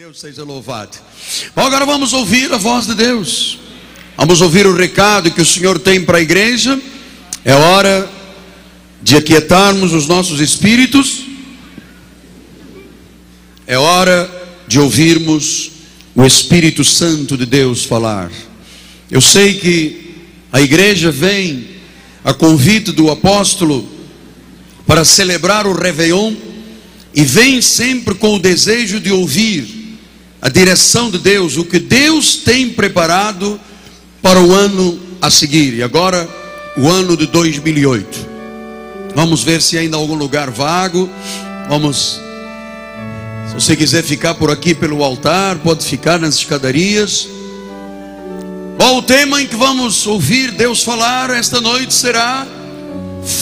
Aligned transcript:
Deus 0.00 0.20
seja 0.20 0.44
louvado. 0.44 0.96
Bom, 1.56 1.62
agora 1.62 1.84
vamos 1.84 2.12
ouvir 2.12 2.52
a 2.52 2.56
voz 2.56 2.86
de 2.86 2.94
Deus. 2.94 3.58
Vamos 4.16 4.40
ouvir 4.40 4.64
o 4.64 4.72
recado 4.72 5.28
que 5.28 5.42
o 5.42 5.44
Senhor 5.44 5.76
tem 5.76 6.04
para 6.04 6.18
a 6.18 6.20
igreja. 6.20 6.80
É 7.44 7.52
hora 7.52 8.08
de 9.02 9.16
aquietarmos 9.16 9.92
os 9.92 10.06
nossos 10.06 10.38
espíritos. 10.38 11.24
É 13.66 13.76
hora 13.76 14.30
de 14.68 14.78
ouvirmos 14.78 15.72
o 16.14 16.24
Espírito 16.24 16.84
Santo 16.84 17.36
de 17.36 17.44
Deus 17.44 17.84
falar. 17.84 18.30
Eu 19.10 19.20
sei 19.20 19.54
que 19.54 20.14
a 20.52 20.60
igreja 20.60 21.10
vem 21.10 21.70
a 22.22 22.32
convite 22.32 22.92
do 22.92 23.10
apóstolo 23.10 23.88
para 24.86 25.04
celebrar 25.04 25.66
o 25.66 25.72
Réveillon 25.72 26.36
e 27.12 27.24
vem 27.24 27.60
sempre 27.60 28.14
com 28.14 28.36
o 28.36 28.38
desejo 28.38 29.00
de 29.00 29.10
ouvir 29.10 29.77
a 30.40 30.48
direção 30.48 31.10
de 31.10 31.18
Deus, 31.18 31.56
o 31.56 31.64
que 31.64 31.78
Deus 31.78 32.36
tem 32.36 32.70
preparado 32.70 33.60
para 34.22 34.40
o 34.40 34.52
ano 34.52 34.98
a 35.20 35.30
seguir. 35.30 35.74
E 35.74 35.82
agora, 35.82 36.28
o 36.76 36.88
ano 36.88 37.16
de 37.16 37.26
2008. 37.26 38.28
Vamos 39.14 39.42
ver 39.42 39.60
se 39.60 39.76
ainda 39.76 39.96
há 39.96 40.00
algum 40.00 40.14
lugar 40.14 40.50
vago. 40.50 41.10
Vamos. 41.68 42.20
Se 43.48 43.54
você 43.54 43.74
quiser 43.74 44.04
ficar 44.04 44.34
por 44.34 44.50
aqui 44.50 44.74
pelo 44.74 45.02
altar, 45.02 45.56
pode 45.56 45.84
ficar 45.84 46.20
nas 46.20 46.36
escadarias. 46.36 47.28
Bom, 48.78 48.98
o 48.98 49.02
tema 49.02 49.42
em 49.42 49.46
que 49.46 49.56
vamos 49.56 50.06
ouvir 50.06 50.52
Deus 50.52 50.84
falar 50.84 51.30
esta 51.30 51.60
noite 51.60 51.92
será: 51.92 52.46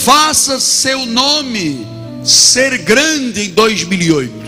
Faça 0.04 0.58
seu 0.58 1.04
nome 1.04 1.86
ser 2.24 2.78
grande 2.78 3.42
em 3.42 3.50
2008. 3.50 4.45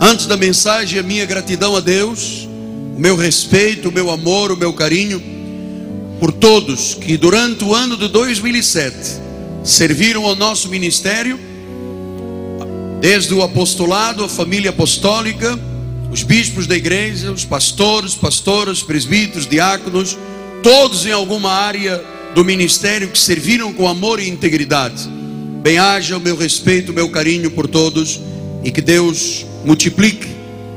Antes 0.00 0.26
da 0.26 0.36
mensagem, 0.36 0.98
a 0.98 1.02
minha 1.02 1.24
gratidão 1.24 1.76
a 1.76 1.80
Deus, 1.80 2.48
o 2.96 2.98
meu 2.98 3.16
respeito, 3.16 3.88
o 3.88 3.92
meu 3.92 4.10
amor, 4.10 4.50
o 4.50 4.56
meu 4.56 4.72
carinho 4.72 5.22
por 6.18 6.32
todos 6.32 6.94
que 6.94 7.16
durante 7.16 7.64
o 7.64 7.74
ano 7.74 7.96
de 7.96 8.08
2007 8.08 8.96
serviram 9.62 10.24
ao 10.24 10.34
nosso 10.34 10.68
ministério, 10.68 11.38
desde 13.00 13.34
o 13.34 13.42
apostolado, 13.42 14.24
a 14.24 14.28
família 14.28 14.70
apostólica, 14.70 15.58
os 16.10 16.22
bispos 16.22 16.66
da 16.66 16.76
igreja, 16.76 17.32
os 17.32 17.44
pastores, 17.44 18.14
pastoras, 18.14 18.82
presbíteros, 18.82 19.46
diáconos, 19.46 20.16
todos 20.62 21.06
em 21.06 21.12
alguma 21.12 21.50
área 21.50 22.02
do 22.34 22.44
ministério 22.44 23.08
que 23.08 23.18
serviram 23.18 23.72
com 23.72 23.88
amor 23.88 24.18
e 24.18 24.28
integridade. 24.28 25.08
Bem-haja 25.62 26.16
o 26.16 26.20
meu 26.20 26.36
respeito, 26.36 26.90
o 26.90 26.94
meu 26.94 27.08
carinho 27.10 27.50
por 27.50 27.68
todos 27.68 28.20
e 28.62 28.70
que 28.70 28.80
Deus 28.80 29.46
multiplique. 29.64 30.28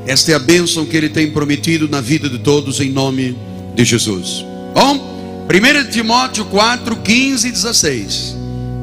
Esta 0.06 0.32
é 0.32 0.34
a 0.34 0.38
bênção 0.38 0.86
que 0.86 0.96
Ele 0.96 1.08
tem 1.08 1.30
prometido 1.30 1.88
na 1.88 2.00
vida 2.00 2.28
de 2.28 2.38
todos, 2.38 2.80
em 2.80 2.90
nome 2.90 3.36
de 3.74 3.84
Jesus. 3.84 4.44
Bom, 4.74 5.46
1 5.48 5.90
Timóteo 5.90 6.44
4, 6.46 6.96
15 6.96 7.48
e 7.48 7.52
16. 7.52 8.36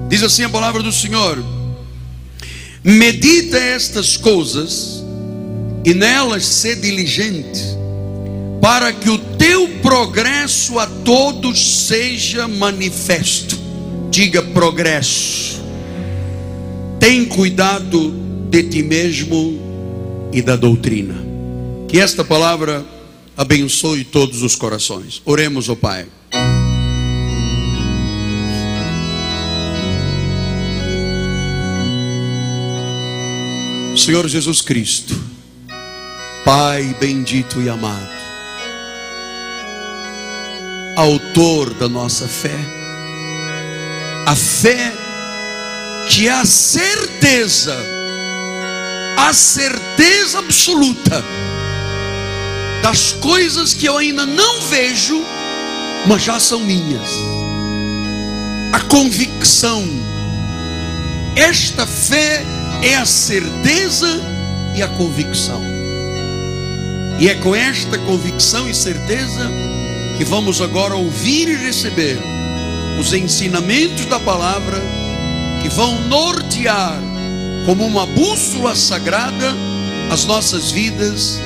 Diz 0.08 0.24
assim 0.24 0.44
a 0.44 0.50
palavra 0.50 0.84
do 0.84 0.92
Senhor: 0.92 1.44
Medita 2.84 3.58
estas 3.58 4.18
coisas 4.18 5.04
e 5.84 5.94
nelas 5.94 6.46
ser 6.46 6.76
diligente, 6.76 7.62
para 8.62 8.94
que 8.94 9.10
o 9.10 9.18
teu 9.18 9.68
progresso 9.82 10.78
a 10.80 10.86
todos 10.86 11.88
seja 11.88 12.48
manifesto. 12.48 13.58
Diga 14.12 14.42
progresso. 14.42 15.64
Tem 17.00 17.26
cuidado 17.26 18.12
de 18.50 18.64
ti 18.64 18.82
mesmo 18.84 19.65
e 20.36 20.42
da 20.42 20.58
doutrina. 20.58 21.16
Que 21.88 21.98
esta 21.98 22.22
palavra 22.22 22.86
abençoe 23.38 24.04
todos 24.04 24.44
os 24.44 24.54
corações. 24.54 25.22
Oremos, 25.24 25.70
ó 25.70 25.72
oh 25.72 25.76
Pai. 25.78 26.08
Senhor 33.96 34.28
Jesus 34.28 34.60
Cristo, 34.60 35.18
Pai 36.44 36.94
bendito 37.00 37.62
e 37.62 37.70
amado, 37.70 38.14
Autor 40.98 41.74
da 41.76 41.88
nossa 41.88 42.28
fé, 42.28 42.60
a 44.26 44.36
fé 44.36 44.94
que 46.10 46.28
é 46.28 46.32
a 46.32 46.46
certeza 46.46 47.95
a 49.18 49.34
certeza 49.34 50.40
absoluta 50.40 51.24
das 52.82 53.14
coisas 53.14 53.74
que 53.74 53.88
eu 53.88 53.98
ainda 53.98 54.26
não 54.26 54.62
vejo, 54.62 55.24
mas 56.06 56.22
já 56.22 56.40
são 56.40 56.60
minhas. 56.60 57.10
A 58.72 58.80
convicção. 58.82 59.84
Esta 61.36 61.86
fé 61.88 62.46
é 62.84 62.96
a 62.96 63.06
certeza 63.06 64.22
e 64.76 64.84
a 64.84 64.88
convicção. 64.88 65.62
E 67.20 67.30
é 67.30 67.36
com 67.36 67.56
esta 67.56 67.98
convicção 67.98 68.70
e 68.70 68.76
certeza 68.76 69.50
que 70.18 70.24
vamos 70.24 70.62
agora 70.62 70.96
ouvir 70.96 71.48
e 71.48 71.56
receber 71.56 72.20
os 73.00 73.14
ensinamentos 73.14 74.06
da 74.06 74.20
palavra 74.20 74.82
que 75.62 75.70
vão 75.70 76.00
nortear 76.08 77.15
como 77.66 77.86
uma 77.86 78.06
bússola 78.06 78.76
sagrada 78.76 79.54
as 80.12 80.26
nossas 80.26 80.72
vidas 80.72 81.40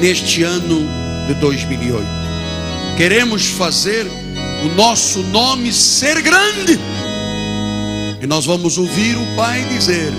neste 0.00 0.42
ano 0.42 0.86
de 1.26 1.34
2008. 1.34 2.06
Queremos 2.96 3.48
fazer 3.48 4.06
o 4.64 4.68
nosso 4.74 5.22
nome 5.24 5.72
ser 5.72 6.22
grande. 6.22 6.78
E 8.22 8.26
nós 8.26 8.46
vamos 8.46 8.78
ouvir 8.78 9.16
o 9.16 9.36
Pai 9.36 9.64
dizer 9.64 10.12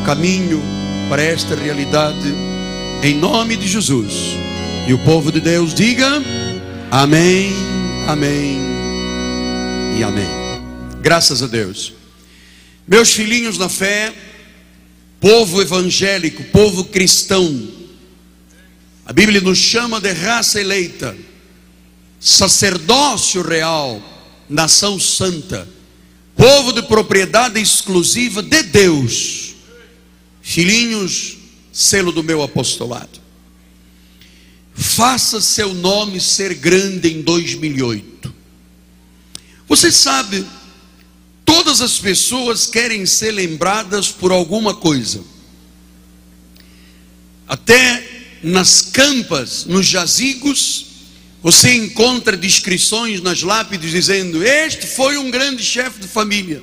o 0.00 0.04
caminho 0.04 0.62
para 1.08 1.22
esta 1.22 1.54
realidade 1.56 2.32
em 3.02 3.14
nome 3.16 3.56
de 3.56 3.66
Jesus. 3.66 4.14
E 4.86 4.94
o 4.94 4.98
povo 4.98 5.32
de 5.32 5.40
Deus 5.40 5.74
diga: 5.74 6.08
Amém, 6.90 7.52
Amém 8.06 8.60
e 9.98 10.04
Amém. 10.04 10.28
Graças 11.00 11.42
a 11.42 11.46
Deus. 11.46 11.92
Meus 12.86 13.12
filhinhos 13.12 13.58
na 13.58 13.68
fé, 13.68 14.12
povo 15.22 15.62
evangélico, 15.62 16.42
povo 16.46 16.84
cristão. 16.86 17.68
A 19.06 19.12
Bíblia 19.12 19.40
nos 19.40 19.56
chama 19.56 20.00
de 20.00 20.10
raça 20.10 20.60
eleita, 20.60 21.16
sacerdócio 22.18 23.40
real, 23.40 24.02
nação 24.48 24.98
santa, 24.98 25.68
povo 26.34 26.72
de 26.72 26.82
propriedade 26.82 27.60
exclusiva 27.60 28.42
de 28.42 28.64
Deus, 28.64 29.54
filhinhos, 30.42 31.36
selo 31.72 32.10
do 32.10 32.24
meu 32.24 32.42
apostolado. 32.42 33.20
Faça 34.74 35.40
seu 35.40 35.72
nome 35.72 36.20
ser 36.20 36.54
grande 36.54 37.12
em 37.12 37.22
2008. 37.22 38.34
Você 39.68 39.92
sabe 39.92 40.44
Todas 41.44 41.80
as 41.80 41.98
pessoas 41.98 42.66
querem 42.66 43.06
ser 43.06 43.32
lembradas 43.32 44.08
por 44.08 44.32
alguma 44.32 44.74
coisa. 44.74 45.22
Até 47.46 48.02
nas 48.42 48.82
campas, 48.82 49.66
nos 49.66 49.86
jazigos, 49.86 50.86
você 51.42 51.74
encontra 51.74 52.36
descrições 52.36 53.20
nas 53.20 53.42
lápides 53.42 53.90
dizendo: 53.90 54.44
Este 54.44 54.86
foi 54.86 55.18
um 55.18 55.30
grande 55.30 55.62
chefe 55.62 56.00
de 56.00 56.08
família. 56.08 56.62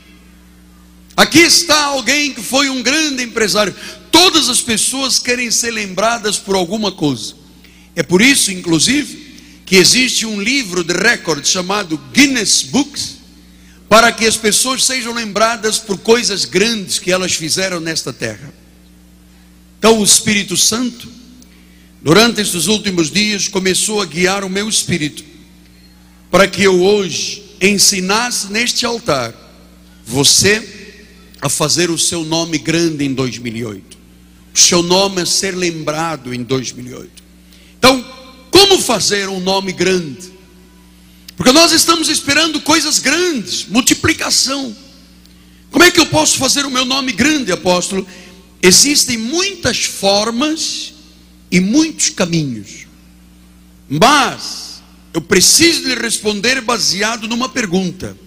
Aqui 1.16 1.40
está 1.40 1.84
alguém 1.84 2.34
que 2.34 2.42
foi 2.42 2.70
um 2.70 2.82
grande 2.82 3.24
empresário. 3.24 3.76
Todas 4.10 4.48
as 4.48 4.62
pessoas 4.62 5.20
querem 5.20 5.52
ser 5.52 5.72
lembradas 5.72 6.38
por 6.38 6.56
alguma 6.56 6.94
coisa. 6.94 7.36
É 7.94 8.02
por 8.02 8.22
isso, 8.22 8.52
inclusive, 8.52 9.36
que 9.66 9.76
existe 9.76 10.26
um 10.26 10.42
livro 10.42 10.84
de 10.84 10.94
recorde 10.94 11.48
chamado 11.48 11.98
Guinness 12.14 12.64
Books 12.64 13.19
para 13.90 14.12
que 14.12 14.28
as 14.28 14.38
pessoas 14.38 14.86
sejam 14.86 15.14
lembradas 15.14 15.80
por 15.80 15.98
coisas 15.98 16.46
grandes 16.46 17.00
que 17.00 17.12
elas 17.12 17.34
fizeram 17.34 17.80
nesta 17.80 18.14
terra. 18.14 18.54
Então, 19.80 20.00
o 20.00 20.04
Espírito 20.04 20.56
Santo, 20.56 21.08
durante 22.00 22.40
estes 22.40 22.68
últimos 22.68 23.10
dias, 23.10 23.48
começou 23.48 24.00
a 24.00 24.06
guiar 24.06 24.44
o 24.44 24.50
meu 24.50 24.70
espírito, 24.70 25.24
para 26.30 26.48
que 26.48 26.62
eu 26.62 26.80
hoje 26.80 27.56
ensinasse 27.60 28.52
neste 28.52 28.86
altar 28.86 29.34
você 30.06 30.78
a 31.42 31.50
fazer 31.50 31.90
o 31.90 31.98
seu 31.98 32.24
nome 32.24 32.60
grande 32.60 33.04
em 33.04 33.14
2008, 33.14 33.98
o 34.54 34.60
seu 34.60 34.84
nome 34.84 35.22
a 35.22 35.26
ser 35.26 35.56
lembrado 35.56 36.32
em 36.32 36.44
2008. 36.44 37.24
Então, 37.80 38.06
como 38.52 38.80
fazer 38.80 39.28
um 39.30 39.40
nome 39.40 39.72
grande? 39.72 40.39
Porque 41.40 41.54
nós 41.54 41.72
estamos 41.72 42.10
esperando 42.10 42.60
coisas 42.60 43.00
grandes, 43.00 43.66
multiplicação. 43.66 44.76
Como 45.72 45.86
é 45.86 45.90
que 45.90 46.02
eu 46.02 46.06
posso 46.08 46.38
fazer 46.38 46.66
o 46.66 46.70
meu 46.70 46.84
nome 46.84 47.14
grande, 47.14 47.50
apóstolo? 47.50 48.06
Existem 48.62 49.18
muitas 49.18 49.86
formas 49.86 50.94
e 51.50 51.62
muitos 51.62 52.10
caminhos. 52.10 52.88
Mas 53.88 54.82
eu 55.14 55.22
preciso 55.22 55.88
lhe 55.88 55.96
responder 55.96 56.60
baseado 56.60 57.26
numa 57.26 57.48
pergunta: 57.48 58.18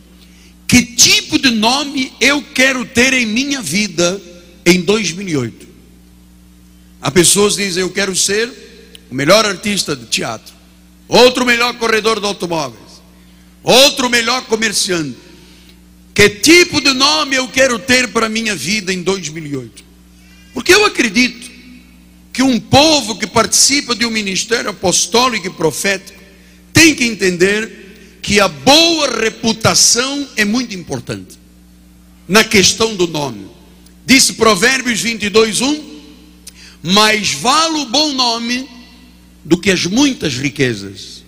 que 0.66 0.82
tipo 0.82 1.38
de 1.38 1.50
nome 1.50 2.14
eu 2.18 2.40
quero 2.54 2.82
ter 2.82 3.12
em 3.12 3.26
minha 3.26 3.60
vida 3.60 4.18
em 4.64 4.80
2008? 4.80 5.68
Há 7.02 7.10
pessoas 7.10 7.56
que 7.56 7.66
dizem: 7.66 7.82
eu 7.82 7.90
quero 7.90 8.16
ser 8.16 8.50
o 9.10 9.14
melhor 9.14 9.44
artista 9.44 9.94
de 9.94 10.06
teatro, 10.06 10.54
outro 11.06 11.44
melhor 11.44 11.74
corredor 11.74 12.18
de 12.18 12.24
automóveis, 12.24 12.81
outro 13.62 14.08
melhor 14.10 14.44
comerciante. 14.46 15.16
Que 16.14 16.28
tipo 16.28 16.80
de 16.80 16.92
nome 16.92 17.36
eu 17.36 17.48
quero 17.48 17.78
ter 17.78 18.08
para 18.08 18.26
a 18.26 18.28
minha 18.28 18.54
vida 18.54 18.92
em 18.92 19.02
2008? 19.02 19.84
Porque 20.52 20.74
eu 20.74 20.84
acredito 20.84 21.50
que 22.32 22.42
um 22.42 22.58
povo 22.58 23.18
que 23.18 23.26
participa 23.26 23.94
de 23.94 24.04
um 24.04 24.10
ministério 24.10 24.70
apostólico 24.70 25.46
e 25.46 25.50
profético 25.50 26.20
tem 26.72 26.94
que 26.94 27.04
entender 27.04 28.18
que 28.22 28.40
a 28.40 28.48
boa 28.48 29.20
reputação 29.20 30.28
é 30.36 30.44
muito 30.44 30.74
importante 30.74 31.38
na 32.28 32.44
questão 32.44 32.94
do 32.94 33.06
nome. 33.06 33.48
Disse 34.06 34.34
Provérbios 34.34 35.00
22, 35.00 35.60
1: 35.60 36.00
Mais 36.82 37.32
vale 37.32 37.78
o 37.80 37.86
bom 37.86 38.12
nome 38.12 38.68
do 39.44 39.58
que 39.58 39.70
as 39.70 39.86
muitas 39.86 40.34
riquezas, 40.34 41.21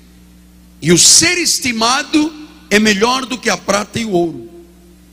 e 0.84 0.92
o 0.92 0.98
ser 0.98 1.38
estimado 1.38 2.31
é 2.69 2.78
melhor 2.78 3.25
do 3.25 3.38
que 3.38 3.48
a 3.48 3.56
prata 3.56 3.98
e 3.98 4.04
o 4.04 4.10
ouro. 4.10 4.50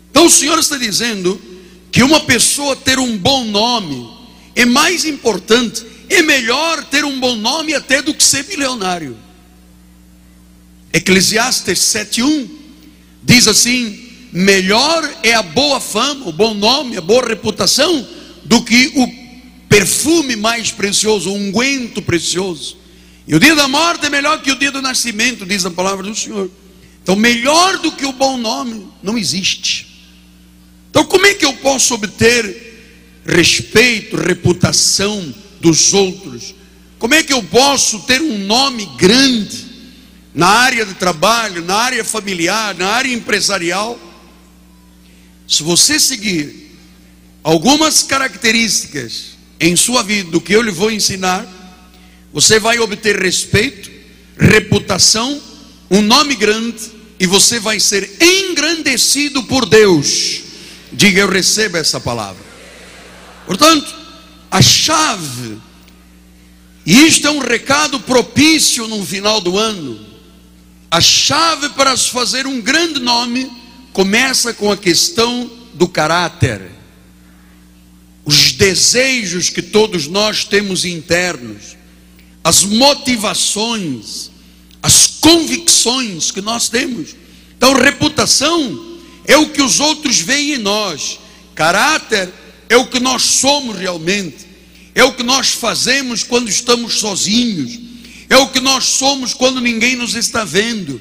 Então 0.10 0.26
o 0.26 0.30
Senhor 0.30 0.60
está 0.60 0.78
dizendo 0.78 1.42
que 1.90 2.04
uma 2.04 2.20
pessoa 2.20 2.76
ter 2.76 3.00
um 3.00 3.18
bom 3.18 3.46
nome 3.46 4.06
é 4.54 4.66
mais 4.66 5.06
importante, 5.06 5.86
é 6.10 6.22
melhor 6.22 6.84
ter 6.84 7.06
um 7.06 7.18
bom 7.22 7.38
nome 7.38 7.74
até 7.74 8.02
do 8.02 8.14
que 8.14 8.22
ser 8.22 8.46
milionário. 8.50 9.18
Eclesiastes 10.92 11.80
7:1 11.80 12.50
diz 13.24 13.48
assim: 13.48 13.98
melhor 14.30 15.10
é 15.24 15.34
a 15.34 15.42
boa 15.42 15.80
fama, 15.80 16.28
o 16.28 16.34
bom 16.34 16.54
nome, 16.54 16.98
a 16.98 17.02
boa 17.02 17.26
reputação, 17.26 18.06
do 18.44 18.62
que 18.62 18.92
o 18.94 19.08
perfume 19.70 20.36
mais 20.36 20.70
precioso, 20.70 21.30
o 21.30 21.34
unguento 21.34 22.02
precioso. 22.02 22.81
E 23.28 23.36
o 23.36 23.40
dia 23.40 23.56
da 23.56 23.68
morte 23.68 24.06
é 24.06 24.10
melhor 24.10 24.42
que 24.42 24.52
o 24.52 24.56
dia 24.56 24.72
do 24.72 24.82
nascimento, 24.82 25.46
diz 25.46 25.66
a 25.66 25.72
palavra 25.72 26.04
do 26.04 26.16
Senhor. 26.16 26.50
Então, 27.04 27.16
melhor 27.16 27.78
do 27.80 27.92
que 27.92 28.06
o 28.06 28.12
bom 28.12 28.38
nome 28.38 28.88
não 29.02 29.18
existe. 29.18 29.88
Então, 30.90 31.06
como 31.06 31.26
é 31.26 31.34
que 31.34 31.46
eu 31.46 31.54
posso 31.54 31.94
obter 31.94 33.22
respeito, 33.26 34.18
reputação 34.18 35.34
dos 35.60 35.94
outros? 35.94 36.54
Como 37.00 37.14
é 37.14 37.24
que 37.24 37.34
eu 37.34 37.42
posso 37.44 38.02
ter 38.02 38.22
um 38.22 38.38
nome 38.40 38.86
grande 38.98 39.66
na 40.34 40.48
área 40.48 40.86
de 40.86 40.94
trabalho, 40.94 41.64
na 41.64 41.76
área 41.76 42.04
familiar, 42.04 42.76
na 42.76 42.88
área 42.88 43.14
empresarial? 43.14 44.00
Se 45.48 45.64
você 45.64 46.00
seguir 46.00 46.78
algumas 47.44 48.04
características 48.04 49.38
em 49.60 49.76
sua 49.76 50.04
vida 50.04 50.30
do 50.30 50.42
que 50.42 50.54
eu 50.54 50.62
lhe 50.62 50.72
vou 50.72 50.92
ensinar, 50.92 51.61
você 52.34 52.60
vai 52.60 52.80
obter 52.80 53.20
respeito, 53.20 53.92
reputação, 54.38 55.42
um 55.90 56.02
nome 56.02 56.36
grande 56.36 56.92
e 57.20 57.28
você 57.28 57.60
vai 57.60 57.80
ser 57.80 58.10
engrandecido 58.22 59.44
por 59.44 59.66
Deus 59.66 60.52
Diga 60.92 61.22
eu 61.22 61.30
recebo 61.30 61.78
essa 61.78 62.00
palavra. 62.00 62.44
Portanto, 63.46 63.94
a 64.50 64.62
chave, 64.62 65.58
e 66.86 67.08
isto 67.08 67.28
é 67.28 67.32
um 67.32 67.40
recado 67.40 68.00
propício 68.02 68.88
no 68.88 69.06
final 69.06 69.40
do 69.40 69.58
ano. 69.58 70.06
A 70.90 71.00
chave 71.00 71.70
para 71.70 71.96
se 71.96 72.10
fazer 72.10 72.46
um 72.46 72.60
grande 72.60 73.00
nome 73.00 73.50
começa 73.94 74.54
com 74.54 74.70
a 74.70 74.76
questão 74.76 75.50
do 75.74 75.88
caráter. 75.88 76.70
Os 78.26 78.52
desejos 78.52 79.50
que 79.50 79.62
todos 79.62 80.08
nós 80.08 80.44
temos 80.44 80.84
internos, 80.84 81.78
as 82.44 82.64
motivações, 82.64 84.32
as 84.82 85.08
convicções 85.20 86.32
que 86.32 86.42
nós 86.42 86.70
temos. 86.70 87.16
Então, 87.56 87.74
reputação 87.74 89.00
é 89.26 89.38
o 89.38 89.50
que 89.50 89.62
os 89.62 89.80
outros 89.80 90.20
veem 90.20 90.54
em 90.54 90.58
nós. 90.58 91.20
Caráter 91.54 92.32
é 92.68 92.76
o 92.78 92.88
que 92.88 93.00
nós 93.00 93.22
somos 93.22 93.78
realmente. 93.78 94.48
É 94.96 95.04
o 95.04 95.14
que 95.14 95.24
nós 95.24 95.50
fazemos 95.52 96.24
quando 96.24 96.50
estamos 96.50 96.96
sozinhos. 96.96 97.80
É 98.30 98.38
o 98.38 98.48
que 98.48 98.60
nós 98.60 98.86
somos 98.86 99.34
quando 99.34 99.62
ninguém 99.62 99.96
nos 99.96 100.16
está 100.16 100.44
vendo. 100.44 101.00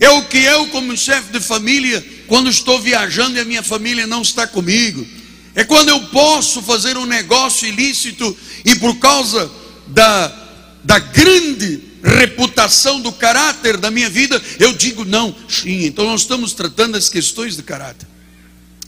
É 0.00 0.08
o 0.08 0.24
que 0.24 0.38
eu, 0.38 0.66
como 0.68 0.96
chefe 0.96 1.30
de 1.30 1.40
família, 1.40 2.04
quando 2.26 2.48
estou 2.48 2.80
viajando 2.80 3.36
e 3.36 3.40
a 3.40 3.44
minha 3.44 3.62
família 3.62 4.06
não 4.06 4.22
está 4.22 4.46
comigo. 4.46 5.06
É 5.54 5.62
quando 5.62 5.90
eu 5.90 6.00
posso 6.08 6.62
fazer 6.62 6.96
um 6.96 7.04
negócio 7.04 7.68
ilícito 7.68 8.36
e 8.64 8.76
por 8.76 8.96
causa 8.96 9.50
da, 9.88 10.39
da 10.84 10.98
grande 10.98 11.80
reputação 12.02 13.00
do 13.00 13.12
caráter 13.12 13.76
da 13.76 13.90
minha 13.90 14.08
vida, 14.08 14.40
eu 14.58 14.72
digo 14.72 15.04
não. 15.04 15.34
Sim, 15.48 15.84
então 15.84 16.06
nós 16.06 16.22
estamos 16.22 16.52
tratando 16.52 16.96
as 16.96 17.08
questões 17.08 17.56
de 17.56 17.62
caráter. 17.62 18.08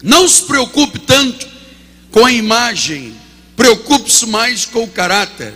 Não 0.03 0.27
se 0.27 0.43
preocupe 0.43 0.99
tanto 0.99 1.47
com 2.11 2.25
a 2.25 2.33
imagem, 2.33 3.15
preocupe-se 3.56 4.27
mais 4.27 4.65
com 4.65 4.85
o 4.85 4.89
caráter. 4.89 5.53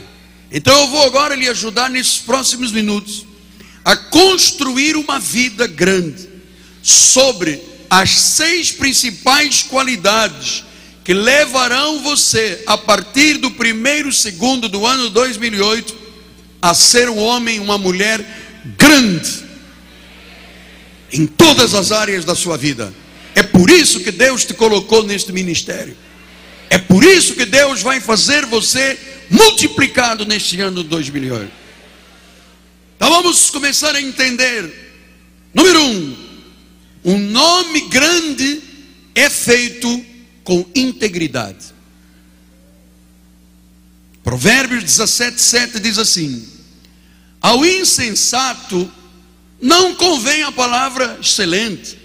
Então 0.50 0.78
eu 0.80 0.88
vou 0.88 1.02
agora 1.04 1.34
lhe 1.34 1.48
ajudar 1.48 1.90
nesses 1.90 2.18
próximos 2.18 2.70
minutos 2.70 3.26
a 3.84 3.96
construir 3.96 4.96
uma 4.96 5.18
vida 5.18 5.66
grande 5.66 6.28
sobre 6.82 7.60
as 7.88 8.10
seis 8.10 8.72
principais 8.72 9.62
qualidades 9.62 10.64
que 11.04 11.14
levarão 11.14 12.02
você 12.02 12.62
a 12.66 12.76
partir 12.76 13.38
do 13.38 13.50
primeiro 13.52 14.12
segundo 14.12 14.68
do 14.68 14.84
ano 14.84 15.08
2008 15.10 16.05
a 16.60 16.74
ser 16.74 17.08
um 17.08 17.18
homem, 17.18 17.60
uma 17.60 17.78
mulher 17.78 18.24
grande 18.76 19.44
em 21.12 21.26
todas 21.26 21.74
as 21.74 21.92
áreas 21.92 22.24
da 22.24 22.34
sua 22.34 22.56
vida. 22.56 22.92
É 23.34 23.42
por 23.42 23.70
isso 23.70 24.00
que 24.00 24.10
Deus 24.10 24.44
te 24.44 24.54
colocou 24.54 25.04
neste 25.04 25.32
ministério. 25.32 25.96
É 26.68 26.78
por 26.78 27.04
isso 27.04 27.34
que 27.34 27.44
Deus 27.44 27.82
vai 27.82 28.00
fazer 28.00 28.44
você 28.46 28.98
multiplicado 29.30 30.24
neste 30.24 30.60
ano 30.60 30.82
de 30.82 30.88
2008. 30.88 31.50
Então 32.96 33.10
vamos 33.10 33.50
começar 33.50 33.94
a 33.94 34.00
entender. 34.00 34.72
Número 35.52 35.80
um, 35.80 36.16
um 37.04 37.18
nome 37.18 37.82
grande 37.88 38.62
é 39.14 39.28
feito 39.30 40.04
com 40.42 40.64
integridade. 40.74 41.75
Provérbios 44.26 44.82
17, 44.82 45.40
7 45.40 45.78
diz 45.78 45.98
assim: 45.98 46.44
Ao 47.40 47.64
insensato 47.64 48.90
não 49.62 49.94
convém 49.94 50.42
a 50.42 50.50
palavra 50.50 51.16
excelente. 51.22 51.96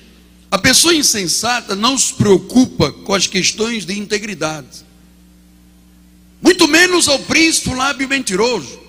A 0.52 0.60
pessoa 0.60 0.94
insensata 0.94 1.76
não 1.76 1.98
se 1.98 2.14
preocupa 2.14 2.92
com 2.92 3.16
as 3.16 3.26
questões 3.26 3.88
de 3.88 3.98
integridade, 3.98 4.86
muito 6.40 6.68
menos 6.68 7.08
ao 7.08 7.18
príncipe 7.18 7.74
lábio 7.74 8.08
mentiroso. 8.08 8.80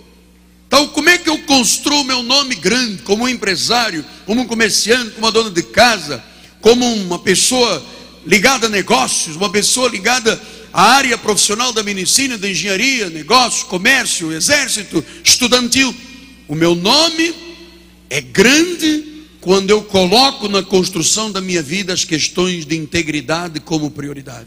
Então, 0.66 0.88
como 0.88 1.08
é 1.08 1.16
que 1.16 1.30
eu 1.30 1.38
construo 1.44 2.04
meu 2.04 2.22
nome 2.22 2.54
grande, 2.54 3.00
como 3.00 3.24
um 3.24 3.28
empresário, 3.28 4.04
como 4.26 4.42
um 4.42 4.46
comerciante, 4.46 5.12
como 5.12 5.24
uma 5.24 5.32
dona 5.32 5.50
de 5.50 5.62
casa, 5.62 6.22
como 6.60 6.84
uma 6.96 7.18
pessoa 7.18 7.82
ligada 8.26 8.66
a 8.66 8.70
negócios, 8.70 9.36
uma 9.36 9.50
pessoa 9.50 9.88
ligada 9.88 10.38
a 10.72 10.82
área 10.82 11.18
profissional 11.18 11.72
da 11.72 11.82
medicina, 11.82 12.38
da 12.38 12.48
engenharia, 12.48 13.10
negócio, 13.10 13.66
comércio, 13.66 14.32
exército, 14.32 15.04
estudantil. 15.22 15.94
O 16.48 16.54
meu 16.54 16.74
nome 16.74 17.34
é 18.08 18.20
grande 18.20 19.26
quando 19.40 19.70
eu 19.70 19.82
coloco 19.82 20.48
na 20.48 20.62
construção 20.62 21.30
da 21.30 21.40
minha 21.40 21.62
vida 21.62 21.92
as 21.92 22.04
questões 22.04 22.64
de 22.64 22.76
integridade 22.76 23.60
como 23.60 23.90
prioridade. 23.90 24.46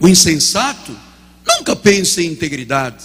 O 0.00 0.08
insensato 0.08 0.96
nunca 1.46 1.76
pensa 1.76 2.22
em 2.22 2.26
integridade, 2.26 3.04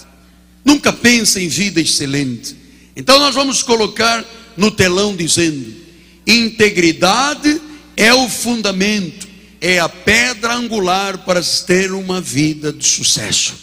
nunca 0.64 0.92
pensa 0.92 1.40
em 1.40 1.48
vida 1.48 1.80
excelente. 1.80 2.56
Então 2.96 3.18
nós 3.18 3.34
vamos 3.34 3.62
colocar 3.62 4.24
no 4.56 4.70
telão 4.70 5.14
dizendo: 5.14 5.74
integridade 6.26 7.60
é 7.96 8.14
o 8.14 8.28
fundamento 8.28 9.33
é 9.66 9.78
a 9.78 9.88
pedra 9.88 10.56
angular 10.56 11.16
para 11.24 11.40
ter 11.66 11.90
uma 11.90 12.20
vida 12.20 12.70
de 12.70 12.84
sucesso. 12.84 13.54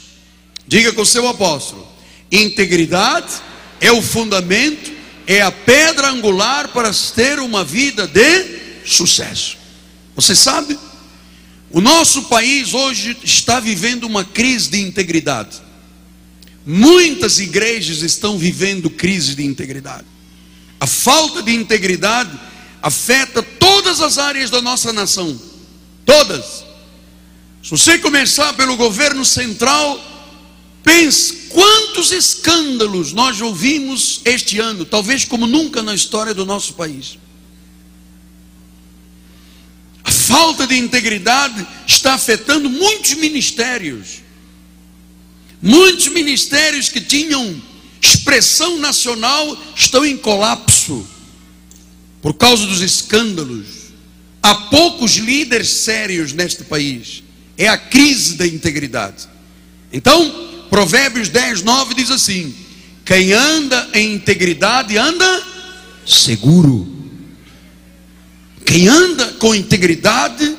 Diga 0.67 0.91
com 0.93 1.03
o 1.03 1.05
seu 1.05 1.27
apóstolo: 1.27 1.87
integridade 2.31 3.31
é 3.79 3.91
o 3.91 4.01
fundamento, 4.01 4.91
é 5.27 5.43
a 5.43 5.51
pedra 5.51 6.09
angular 6.09 6.69
para 6.69 6.91
ter 7.13 7.37
uma 7.37 7.63
vida 7.63 8.07
de 8.07 8.59
sucesso. 8.83 9.57
Você 10.15 10.35
sabe? 10.35 10.75
O 11.69 11.79
nosso 11.79 12.23
país 12.23 12.73
hoje 12.73 13.15
está 13.23 13.59
vivendo 13.59 14.05
uma 14.05 14.25
crise 14.25 14.71
de 14.71 14.81
integridade. 14.81 15.61
muitas 16.65 17.39
igrejas 17.39 18.01
estão 18.01 18.39
vivendo 18.39 18.89
crise 18.89 19.35
de 19.35 19.45
integridade. 19.45 20.05
A 20.79 20.87
falta 20.87 21.43
de 21.43 21.53
integridade 21.53 22.31
afeta 22.81 23.43
todas 23.43 24.01
as 24.01 24.17
áreas 24.17 24.49
da 24.49 24.63
nossa 24.63 24.91
nação. 24.91 25.50
Todas. 26.05 26.63
Se 27.63 27.69
você 27.69 27.97
começar 27.97 28.53
pelo 28.53 28.75
governo 28.75 29.23
central, 29.23 29.99
pense 30.83 31.47
quantos 31.49 32.11
escândalos 32.11 33.13
nós 33.13 33.39
ouvimos 33.39 34.21
este 34.25 34.59
ano, 34.59 34.83
talvez 34.85 35.25
como 35.25 35.45
nunca 35.45 35.81
na 35.81 35.93
história 35.93 36.33
do 36.33 36.45
nosso 36.45 36.73
país. 36.73 37.17
A 40.03 40.11
falta 40.11 40.65
de 40.65 40.75
integridade 40.75 41.65
está 41.85 42.13
afetando 42.15 42.69
muitos 42.69 43.13
ministérios. 43.13 44.21
Muitos 45.61 46.07
ministérios 46.07 46.89
que 46.89 46.99
tinham 46.99 47.61
expressão 48.01 48.79
nacional 48.79 49.55
estão 49.75 50.03
em 50.03 50.17
colapso 50.17 51.07
por 52.21 52.33
causa 52.33 52.65
dos 52.65 52.81
escândalos. 52.81 53.80
Há 54.41 54.55
poucos 54.55 55.17
líderes 55.17 55.69
sérios 55.69 56.33
neste 56.33 56.63
país. 56.63 57.23
É 57.57 57.67
a 57.67 57.77
crise 57.77 58.35
da 58.35 58.47
integridade. 58.47 59.29
Então, 59.93 60.49
Provérbios 60.69 61.29
10, 61.29 61.61
9 61.61 61.93
diz 61.93 62.09
assim: 62.09 62.55
Quem 63.05 63.33
anda 63.33 63.89
em 63.93 64.13
integridade 64.15 64.97
anda 64.97 65.43
seguro. 66.05 66.87
Quem 68.65 68.87
anda 68.87 69.33
com 69.33 69.53
integridade 69.53 70.55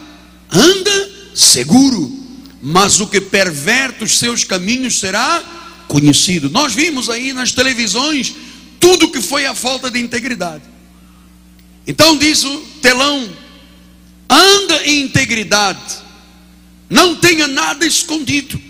anda 0.50 1.10
seguro. 1.34 2.20
Mas 2.62 3.00
o 3.00 3.08
que 3.08 3.20
perverte 3.20 4.04
os 4.04 4.18
seus 4.18 4.44
caminhos 4.44 5.00
será 5.00 5.42
conhecido. 5.88 6.48
Nós 6.48 6.74
vimos 6.74 7.10
aí 7.10 7.32
nas 7.32 7.52
televisões 7.52 8.34
tudo 8.78 9.10
que 9.10 9.20
foi 9.20 9.46
a 9.46 9.54
falta 9.54 9.90
de 9.90 9.98
integridade. 9.98 10.62
Então 11.86 12.16
diz 12.16 12.44
o 12.44 12.58
telão: 12.80 13.28
anda 14.34 14.86
em 14.86 15.02
integridade, 15.02 15.98
não 16.88 17.16
tenha 17.16 17.46
nada 17.46 17.86
escondido. 17.86 18.60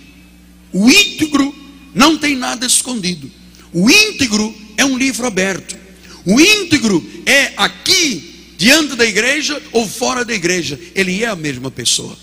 O 0.72 0.90
íntegro 0.90 1.54
não 1.94 2.16
tem 2.16 2.36
nada 2.36 2.66
escondido. 2.66 3.30
O 3.72 3.90
íntegro 3.90 4.54
é 4.76 4.84
um 4.84 4.96
livro 4.96 5.26
aberto. 5.26 5.76
O 6.24 6.40
íntegro 6.40 7.04
é 7.26 7.52
aqui, 7.56 8.54
diante 8.56 8.94
da 8.94 9.04
igreja 9.04 9.60
ou 9.72 9.88
fora 9.88 10.24
da 10.24 10.34
igreja. 10.34 10.78
Ele 10.94 11.22
é 11.22 11.26
a 11.26 11.36
mesma 11.36 11.70
pessoa. 11.70 12.16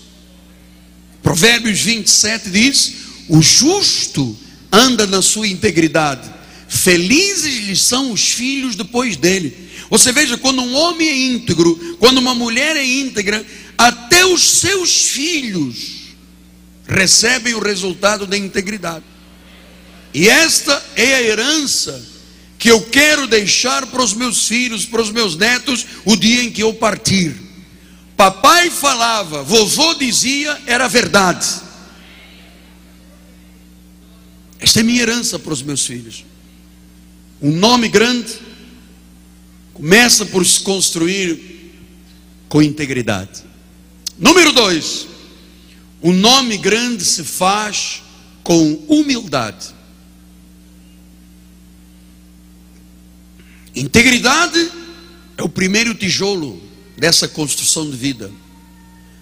Provérbios 1.22 1.80
27 1.80 2.50
diz: 2.50 2.92
O 3.28 3.42
justo 3.42 4.36
anda 4.72 5.06
na 5.06 5.22
sua 5.22 5.48
integridade, 5.48 6.30
felizes 6.68 7.66
lhe 7.66 7.76
são 7.76 8.12
os 8.12 8.30
filhos 8.30 8.74
depois 8.74 9.16
dele. 9.16 9.69
Você 9.90 10.12
veja, 10.12 10.38
quando 10.38 10.62
um 10.62 10.72
homem 10.74 11.08
é 11.08 11.16
íntegro, 11.16 11.96
quando 11.98 12.18
uma 12.18 12.34
mulher 12.34 12.76
é 12.76 12.84
íntegra, 12.84 13.44
até 13.76 14.24
os 14.24 14.60
seus 14.60 15.08
filhos 15.08 16.14
recebem 16.86 17.54
o 17.54 17.60
resultado 17.60 18.24
da 18.24 18.38
integridade. 18.38 19.04
E 20.14 20.28
esta 20.28 20.80
é 20.94 21.16
a 21.16 21.22
herança 21.22 22.08
que 22.56 22.70
eu 22.70 22.82
quero 22.82 23.26
deixar 23.26 23.86
para 23.86 24.02
os 24.02 24.12
meus 24.12 24.46
filhos, 24.46 24.84
para 24.84 25.02
os 25.02 25.10
meus 25.10 25.34
netos, 25.34 25.84
o 26.04 26.14
dia 26.14 26.44
em 26.44 26.52
que 26.52 26.62
eu 26.62 26.72
partir. 26.74 27.34
Papai 28.16 28.70
falava, 28.70 29.42
vovô 29.42 29.94
dizia, 29.94 30.60
era 30.66 30.86
verdade. 30.86 31.48
Esta 34.60 34.80
é 34.80 34.82
minha 34.82 35.00
herança 35.00 35.38
para 35.38 35.52
os 35.52 35.62
meus 35.62 35.86
filhos. 35.86 36.24
Um 37.40 37.52
nome 37.52 37.88
grande 37.88 38.49
começa 39.80 40.26
por 40.26 40.44
se 40.44 40.60
construir 40.60 41.72
com 42.50 42.60
integridade. 42.60 43.42
Número 44.18 44.52
dois, 44.52 45.06
um 46.02 46.12
nome 46.12 46.58
grande 46.58 47.02
se 47.02 47.24
faz 47.24 48.02
com 48.42 48.74
humildade. 48.86 49.68
Integridade 53.74 54.70
é 55.38 55.42
o 55.42 55.48
primeiro 55.48 55.94
tijolo 55.94 56.62
dessa 56.98 57.26
construção 57.26 57.90
de 57.90 57.96
vida. 57.96 58.30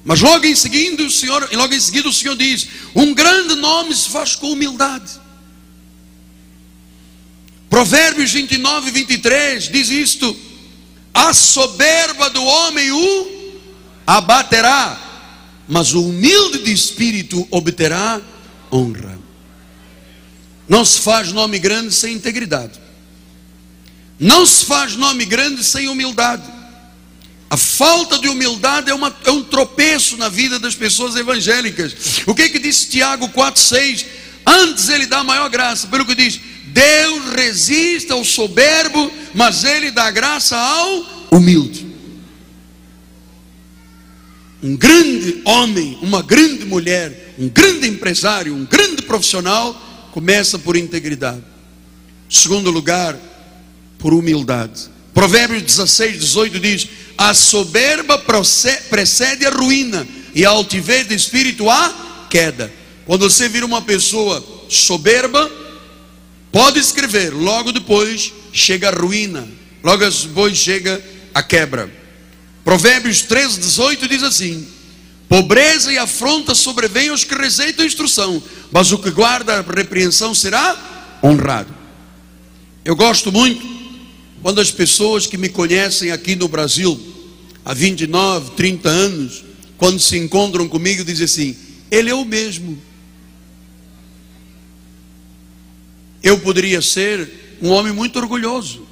Mas 0.04 0.20
logo 0.20 0.44
em 0.44 0.56
seguida 0.56 1.04
o 1.04 1.10
Senhor, 1.10 1.48
logo 1.52 1.72
em 1.72 1.80
seguida 1.80 2.08
o 2.08 2.12
Senhor 2.12 2.34
diz: 2.34 2.66
um 2.96 3.14
grande 3.14 3.54
nome 3.54 3.94
se 3.94 4.08
faz 4.08 4.34
com 4.34 4.50
humildade. 4.50 5.20
Provérbios 7.70 8.32
29, 8.32 8.90
23 8.90 9.68
diz 9.68 9.88
isto: 9.90 10.48
a 11.18 11.34
soberba 11.34 12.30
do 12.30 12.44
homem 12.44 12.92
o 12.92 13.58
abaterá, 14.06 14.96
mas 15.66 15.92
o 15.92 16.08
humilde 16.08 16.62
de 16.62 16.72
espírito 16.72 17.46
obterá 17.50 18.20
honra. 18.72 19.18
Não 20.68 20.84
se 20.84 21.00
faz 21.00 21.32
nome 21.32 21.58
grande 21.58 21.92
sem 21.92 22.14
integridade. 22.14 22.78
Não 24.18 24.46
se 24.46 24.64
faz 24.64 24.94
nome 24.94 25.25
grande 25.25 25.64
sem 25.64 25.88
humildade. 25.88 26.44
A 27.50 27.56
falta 27.56 28.18
de 28.18 28.28
humildade 28.28 28.88
é, 28.88 28.94
uma, 28.94 29.14
é 29.25 29.30
um 29.30 29.42
tropeço 29.42 30.16
na 30.18 30.28
vida 30.28 30.58
das 30.60 30.76
pessoas 30.76 31.16
evangélicas. 31.16 32.22
O 32.26 32.34
que 32.34 32.48
que 32.48 32.60
disse 32.60 32.90
Tiago 32.90 33.28
4,6? 33.30 34.06
Antes 34.46 34.88
ele 34.88 35.06
dá 35.06 35.25
maior 35.25 35.48
graça, 35.50 35.88
pelo 35.88 36.06
que 36.06 36.14
diz: 36.14 36.40
Deus 36.78 37.35
resiste 37.35 38.12
ao 38.12 38.25
soberbo, 38.25 39.11
mas 39.35 39.64
ele 39.64 39.90
dá 39.90 40.11
graça 40.11 40.56
ao 40.56 41.28
humilde 41.32 41.88
um 44.62 44.76
grande 44.76 45.40
homem, 45.44 45.99
uma 46.02 46.23
grande 46.23 46.64
mulher, 46.64 47.35
um 47.38 47.49
grande 47.49 47.87
empresário, 47.87 48.54
um 48.54 48.64
grande 48.64 49.02
profissional, 49.02 49.75
começa 50.12 50.58
por 50.58 50.76
integridade. 50.76 51.42
Segundo 52.28 52.70
lugar, 52.70 53.16
por 53.99 54.12
humildade. 54.12 54.90
Provérbios 55.14 55.62
16, 55.62 56.18
18 56.18 56.61
diz: 56.61 56.88
A 57.16 57.35
soberba 57.35 58.18
precede 58.90 59.47
a 59.47 59.50
ruína, 59.50 60.06
e 60.35 60.44
a 60.44 60.50
altivez 60.50 61.06
de 61.06 61.14
espírito 61.14 61.70
a 61.70 62.26
queda. 62.28 62.73
Quando 63.06 63.30
você 63.30 63.49
vira 63.49 63.64
uma 63.64 63.80
pessoa 63.80 64.44
soberba, 64.68 65.50
pode 66.52 66.78
escrever, 66.78 67.31
logo 67.33 67.73
depois 67.73 68.33
chega 68.52 68.88
a 68.88 68.93
ruína, 68.93 69.49
logo 69.83 70.09
depois 70.09 70.57
chega 70.57 71.02
a 71.35 71.43
quebra. 71.43 71.90
Provérbios 72.64 73.23
13, 73.23 73.61
18 73.61 74.09
diz 74.09 74.23
assim: 74.23 74.67
Pobreza 75.28 75.93
e 75.93 75.99
afronta 75.99 76.55
sobrevêm 76.55 77.11
aos 77.11 77.25
que 77.25 77.35
rejeitam 77.35 77.85
a 77.85 77.87
instrução, 77.87 78.43
mas 78.71 78.93
o 78.93 78.99
que 78.99 79.11
guarda 79.11 79.59
a 79.59 79.62
repreensão 79.62 80.35
será 80.35 81.19
honrado. 81.23 81.75
Eu 82.85 82.97
gosto 82.97 83.31
muito 83.31 83.67
quando 84.43 84.61
as 84.61 84.71
pessoas 84.71 85.26
que 85.26 85.37
me 85.37 85.49
conhecem 85.49 86.11
aqui 86.11 86.37
no 86.37 86.49
Brasil, 86.49 86.99
há 87.64 87.75
29, 87.75 88.52
30 88.52 88.88
anos, 88.88 89.45
quando 89.76 90.00
se 90.00 90.17
encontram 90.17 90.69
comigo, 90.69 91.05
dizem 91.05 91.25
assim: 91.25 91.57
Ele 91.90 92.11
é 92.11 92.14
o 92.14 92.25
mesmo. 92.25 92.81
Eu 96.22 96.38
poderia 96.40 96.82
ser 96.82 97.56
um 97.60 97.70
homem 97.70 97.92
muito 97.92 98.18
orgulhoso 98.18 98.88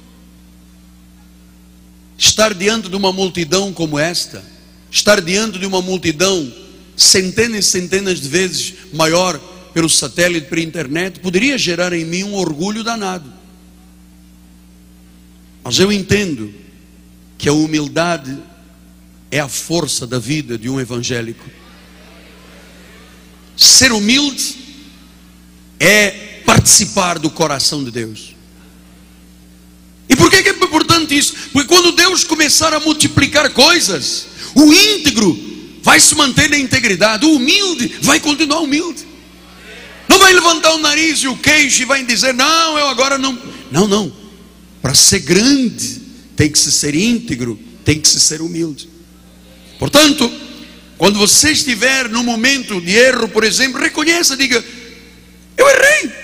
estar 2.17 2.53
diante 2.53 2.89
de 2.89 2.95
uma 2.95 3.13
multidão 3.13 3.71
como 3.71 3.99
esta, 3.99 4.43
estar 4.89 5.21
diante 5.21 5.59
de 5.59 5.65
uma 5.65 5.81
multidão 5.81 6.51
centenas 6.95 7.65
e 7.65 7.69
centenas 7.69 8.19
de 8.19 8.27
vezes 8.27 8.73
maior 8.91 9.39
pelo 9.73 9.87
satélite, 9.87 10.47
pela 10.47 10.61
internet, 10.61 11.19
poderia 11.19 11.57
gerar 11.57 11.93
em 11.93 12.03
mim 12.03 12.23
um 12.23 12.33
orgulho 12.33 12.83
danado. 12.83 13.31
Mas 15.63 15.77
eu 15.77 15.91
entendo 15.91 16.51
que 17.37 17.47
a 17.47 17.53
humildade 17.53 18.35
é 19.29 19.39
a 19.39 19.47
força 19.47 20.07
da 20.07 20.17
vida 20.17 20.57
de 20.57 20.67
um 20.69 20.79
evangélico. 20.79 21.45
Ser 23.55 23.91
humilde 23.91 24.55
é 25.79 26.36
participar 26.47 27.19
do 27.19 27.29
coração 27.29 27.83
de 27.83 27.91
Deus. 27.91 28.33
E 30.07 30.15
por 30.15 30.29
que 30.31 30.37
é 30.37 30.49
importante 30.51 31.17
isso? 31.17 31.35
Porque 31.51 31.67
quando 31.67 31.91
Deus 31.91 32.23
começar 32.23 32.73
a 32.73 32.79
multiplicar 32.79 33.51
coisas, 33.51 34.27
o 34.55 34.71
íntegro 34.73 35.37
vai 35.83 35.99
se 35.99 36.15
manter 36.15 36.49
na 36.49 36.57
integridade, 36.57 37.25
o 37.25 37.33
humilde 37.33 37.97
vai 38.01 38.21
continuar 38.21 38.61
humilde. 38.61 39.05
Não 40.07 40.17
vai 40.17 40.31
levantar 40.31 40.73
o 40.73 40.77
nariz 40.77 41.19
e 41.19 41.27
o 41.27 41.35
queixo 41.35 41.81
e 41.81 41.85
vai 41.85 42.05
dizer, 42.05 42.33
não, 42.33 42.77
eu 42.79 42.87
agora 42.87 43.17
não. 43.17 43.37
Não, 43.69 43.85
não. 43.85 44.09
Para 44.81 44.93
ser 44.93 45.19
grande, 45.19 46.01
tem 46.37 46.49
que 46.49 46.57
se 46.57 46.71
ser 46.71 46.95
íntegro, 46.95 47.59
tem 47.83 47.99
que 47.99 48.07
se 48.07 48.21
ser 48.21 48.41
humilde. 48.41 48.89
Portanto, 49.77 50.31
quando 50.97 51.19
você 51.19 51.51
estiver 51.51 52.07
no 52.07 52.23
momento 52.23 52.79
de 52.79 52.95
erro, 52.95 53.27
por 53.27 53.43
exemplo, 53.43 53.81
reconheça, 53.81 54.37
diga: 54.37 54.63
Eu 55.57 55.67
errei. 55.67 56.16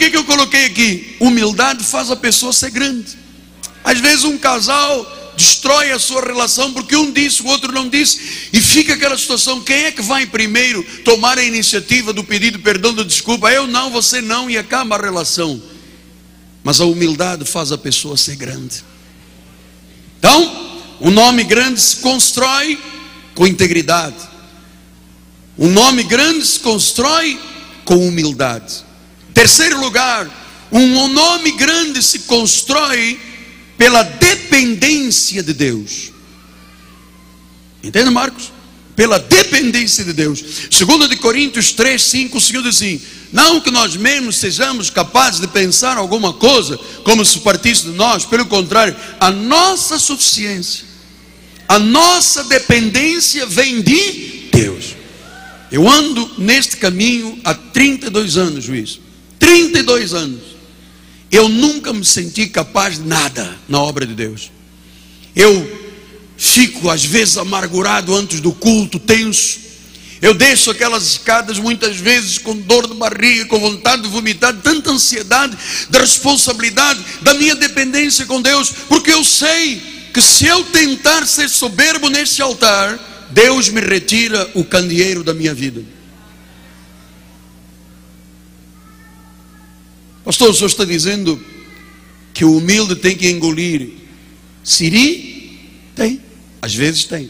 Que, 0.00 0.08
que 0.08 0.16
eu 0.16 0.24
coloquei 0.24 0.64
aqui: 0.64 1.16
humildade 1.20 1.84
faz 1.84 2.10
a 2.10 2.16
pessoa 2.16 2.54
ser 2.54 2.70
grande. 2.70 3.18
Às 3.84 4.00
vezes, 4.00 4.24
um 4.24 4.38
casal 4.38 5.34
destrói 5.36 5.90
a 5.92 5.98
sua 5.98 6.22
relação 6.24 6.72
porque 6.72 6.96
um 6.96 7.12
disse, 7.12 7.42
o 7.42 7.46
outro 7.46 7.70
não 7.70 7.86
disse, 7.86 8.48
e 8.50 8.62
fica 8.62 8.94
aquela 8.94 9.18
situação: 9.18 9.60
quem 9.60 9.84
é 9.84 9.92
que 9.92 10.00
vai 10.00 10.24
primeiro 10.24 10.82
tomar 11.04 11.36
a 11.36 11.44
iniciativa 11.44 12.14
do 12.14 12.24
pedido 12.24 12.60
perdão, 12.60 12.94
de 12.94 13.04
desculpa? 13.04 13.52
Eu 13.52 13.66
não, 13.66 13.90
você 13.90 14.22
não, 14.22 14.48
e 14.48 14.56
acaba 14.56 14.96
a 14.96 15.02
relação. 15.02 15.62
Mas 16.64 16.80
a 16.80 16.86
humildade 16.86 17.44
faz 17.44 17.70
a 17.70 17.76
pessoa 17.76 18.16
ser 18.16 18.36
grande. 18.36 18.82
Então, 20.18 20.80
um 20.98 21.10
nome 21.10 21.44
grande 21.44 21.78
se 21.78 21.96
constrói 21.96 22.78
com 23.34 23.46
integridade. 23.46 24.16
Um 25.58 25.68
nome 25.68 26.04
grande 26.04 26.46
se 26.46 26.58
constrói 26.58 27.38
com 27.84 28.08
humildade. 28.08 28.88
Terceiro 29.34 29.80
lugar, 29.80 30.28
um 30.72 31.08
nome 31.08 31.52
grande 31.52 32.02
se 32.02 32.20
constrói 32.20 33.18
pela 33.76 34.02
dependência 34.02 35.42
de 35.42 35.52
Deus. 35.52 36.12
Entende, 37.82 38.10
Marcos? 38.10 38.52
Pela 38.94 39.18
dependência 39.18 40.04
de 40.04 40.12
Deus. 40.12 40.44
Segundo 40.70 41.08
de 41.08 41.16
Coríntios 41.16 41.72
3, 41.72 42.02
5, 42.02 42.36
o 42.36 42.40
Senhor 42.40 42.62
diz 42.62 42.76
assim: 42.76 43.00
não 43.32 43.60
que 43.60 43.70
nós 43.70 43.96
mesmos 43.96 44.36
sejamos 44.36 44.90
capazes 44.90 45.40
de 45.40 45.46
pensar 45.46 45.96
alguma 45.96 46.32
coisa 46.32 46.78
como 47.04 47.24
se 47.24 47.38
partisse 47.40 47.84
de 47.84 47.90
nós, 47.90 48.24
pelo 48.24 48.46
contrário, 48.46 48.96
a 49.20 49.30
nossa 49.30 49.98
suficiência, 49.98 50.84
a 51.68 51.78
nossa 51.78 52.44
dependência 52.44 53.46
vem 53.46 53.80
de 53.80 54.48
Deus. 54.52 54.96
Eu 55.70 55.88
ando 55.88 56.28
neste 56.38 56.76
caminho 56.76 57.38
há 57.44 57.54
32 57.54 58.36
anos, 58.36 58.64
juiz. 58.64 58.98
32 59.40 60.14
anos. 60.14 60.40
Eu 61.32 61.48
nunca 61.48 61.92
me 61.92 62.04
senti 62.04 62.46
capaz 62.46 62.96
de 62.96 63.08
nada 63.08 63.56
na 63.68 63.80
obra 63.80 64.06
de 64.06 64.14
Deus. 64.14 64.52
Eu 65.34 65.80
fico 66.36 66.88
às 66.88 67.04
vezes 67.04 67.36
amargurado 67.36 68.14
antes 68.14 68.40
do 68.40 68.52
culto, 68.52 68.98
tenso. 69.00 69.58
Eu 70.20 70.34
desço 70.34 70.70
aquelas 70.70 71.04
escadas 71.06 71.58
muitas 71.58 71.96
vezes 71.96 72.36
com 72.36 72.54
dor 72.54 72.86
de 72.86 72.94
barriga, 72.94 73.46
com 73.46 73.58
vontade 73.58 74.02
de 74.02 74.08
vomitar, 74.08 74.54
tanta 74.62 74.90
ansiedade 74.90 75.56
da 75.88 76.00
responsabilidade, 76.00 77.00
da 77.22 77.32
minha 77.34 77.54
dependência 77.54 78.26
com 78.26 78.42
Deus, 78.42 78.70
porque 78.88 79.10
eu 79.10 79.24
sei 79.24 79.80
que 80.12 80.20
se 80.20 80.46
eu 80.46 80.62
tentar 80.64 81.26
ser 81.26 81.48
soberbo 81.48 82.10
neste 82.10 82.42
altar, 82.42 83.28
Deus 83.30 83.68
me 83.68 83.80
retira 83.80 84.50
o 84.54 84.64
candeeiro 84.64 85.24
da 85.24 85.32
minha 85.32 85.54
vida. 85.54 85.82
Pastor, 90.30 90.50
o 90.50 90.54
senhor 90.54 90.68
está 90.68 90.84
dizendo 90.84 91.44
que 92.32 92.44
o 92.44 92.56
humilde 92.56 92.94
tem 92.94 93.16
que 93.16 93.28
engolir 93.28 93.94
siri? 94.62 95.58
Tem, 95.96 96.22
às 96.62 96.72
vezes 96.72 97.02
tem. 97.02 97.28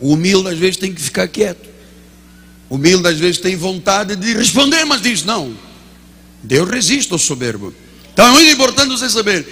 O 0.00 0.14
humilde 0.14 0.48
às 0.48 0.58
vezes 0.58 0.78
tem 0.78 0.90
que 0.90 1.02
ficar 1.02 1.28
quieto. 1.28 1.68
O 2.70 2.76
humilde 2.76 3.06
às 3.06 3.18
vezes 3.18 3.36
tem 3.36 3.56
vontade 3.56 4.16
de 4.16 4.32
responder, 4.32 4.86
mas 4.86 5.02
diz: 5.02 5.22
não. 5.22 5.54
Deus 6.42 6.66
resiste 6.70 7.12
ao 7.12 7.18
soberbo. 7.18 7.74
Então 8.10 8.26
é 8.26 8.30
muito 8.30 8.50
importante 8.50 8.88
você 8.88 9.10
saber. 9.10 9.46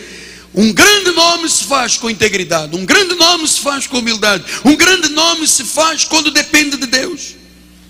Um 0.55 0.73
grande 0.73 1.11
nome 1.11 1.47
se 1.51 1.65
faz 1.65 1.99
com 1.99 2.09
integridade, 2.09 2.75
um 2.75 2.87
grande 2.87 3.15
nome 3.17 3.47
se 3.47 3.61
faz 3.61 3.87
com 3.87 3.99
humildade, 3.99 4.45
um 4.65 4.75
grande 4.75 5.11
nome 5.11 5.47
se 5.47 5.63
faz 5.63 6.05
quando 6.05 6.31
depende 6.31 6.79
de 6.79 6.87
Deus. 6.87 7.36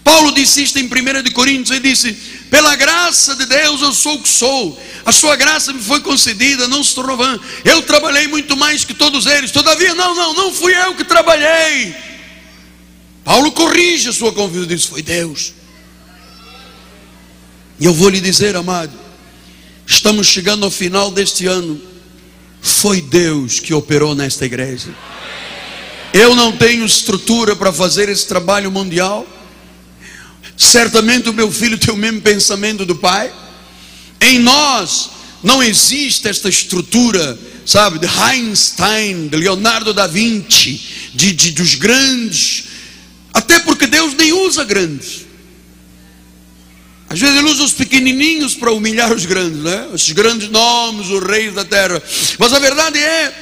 Paulo 0.07 0.31
disse 0.31 0.63
isto 0.63 0.79
em 0.79 0.85
1 0.85 1.33
Coríntios, 1.33 1.73
ele 1.73 1.89
disse: 1.89 2.13
Pela 2.49 2.77
graça 2.77 3.35
de 3.35 3.45
Deus 3.45 3.83
eu 3.83 3.93
sou 3.93 4.15
o 4.15 4.23
que 4.23 4.29
sou, 4.29 4.81
a 5.05 5.11
sua 5.11 5.35
graça 5.35 5.73
me 5.73 5.83
foi 5.83 6.01
concedida, 6.01 6.69
não 6.69 6.85
se 6.85 6.95
tornou 6.95 7.17
vã. 7.17 7.41
Eu 7.65 7.83
trabalhei 7.83 8.29
muito 8.29 8.57
mais 8.57 8.85
que 8.85 8.95
todos 8.95 9.27
eles, 9.27 9.51
todavia, 9.51 9.97
não, 9.97 10.15
não, 10.15 10.33
não 10.33 10.53
fui 10.53 10.73
eu 10.73 10.95
que 10.95 11.03
trabalhei. 11.03 11.93
Paulo 13.25 13.51
corrige 13.51 14.09
a 14.09 14.13
sua 14.13 14.33
convívio, 14.33 14.69
diz: 14.69 14.85
Foi 14.85 15.03
Deus. 15.03 15.55
E 17.81 17.85
eu 17.85 17.93
vou 17.93 18.09
lhe 18.09 18.21
dizer, 18.21 18.55
amado, 18.55 18.93
estamos 19.85 20.29
chegando 20.29 20.65
ao 20.65 20.71
final 20.71 21.11
deste 21.11 21.47
ano, 21.47 21.83
foi 22.63 23.01
Deus 23.03 23.59
que 23.59 23.75
operou 23.75 24.15
nesta 24.15 24.47
igreja. 24.47 24.95
Eu 26.13 26.37
não 26.37 26.57
tenho 26.57 26.87
estrutura 26.87 27.57
para 27.57 27.73
fazer 27.73 28.09
esse 28.09 28.25
trabalho 28.25 28.71
mundial. 28.71 29.27
Certamente 30.57 31.29
o 31.29 31.35
meu 31.35 31.51
filho 31.53 31.77
tem 31.77 31.93
o 31.93 31.97
mesmo 31.97 32.21
pensamento 32.21 32.87
do 32.87 32.97
pai. 32.97 33.33
Em 34.21 34.39
nós 34.39 35.11
não 35.43 35.63
existe 35.63 36.29
esta 36.29 36.49
estrutura, 36.49 37.39
sabe, 37.65 37.99
de 37.99 38.07
Einstein, 38.07 39.29
de 39.29 39.37
Leonardo 39.37 39.93
da 39.93 40.07
Vinci, 40.07 40.81
de, 41.15 41.33
de 41.33 41.51
dos 41.53 41.75
grandes. 41.75 42.65
Até 43.33 43.61
porque 43.61 43.87
Deus 43.87 44.15
nem 44.15 44.33
usa 44.33 44.65
grandes. 44.65 45.27
Às 47.09 47.21
vezes 47.21 47.37
ele 47.37 47.49
usa 47.49 47.63
os 47.63 47.73
pequenininhos 47.73 48.55
para 48.55 48.73
humilhar 48.73 49.13
os 49.13 49.25
grandes, 49.27 49.61
né? 49.61 49.89
Os 49.93 50.11
grandes 50.11 50.49
nomes, 50.49 51.09
os 51.09 51.23
reis 51.23 51.55
da 51.55 51.65
terra. 51.65 52.03
Mas 52.39 52.53
a 52.53 52.59
verdade 52.59 52.99
é, 52.99 53.33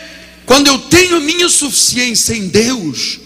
quando 0.45 0.67
eu 0.67 0.79
tenho 0.79 1.17
a 1.17 1.21
minha 1.21 1.49
suficiência 1.49 2.35
em 2.35 2.49
Deus, 2.49 3.21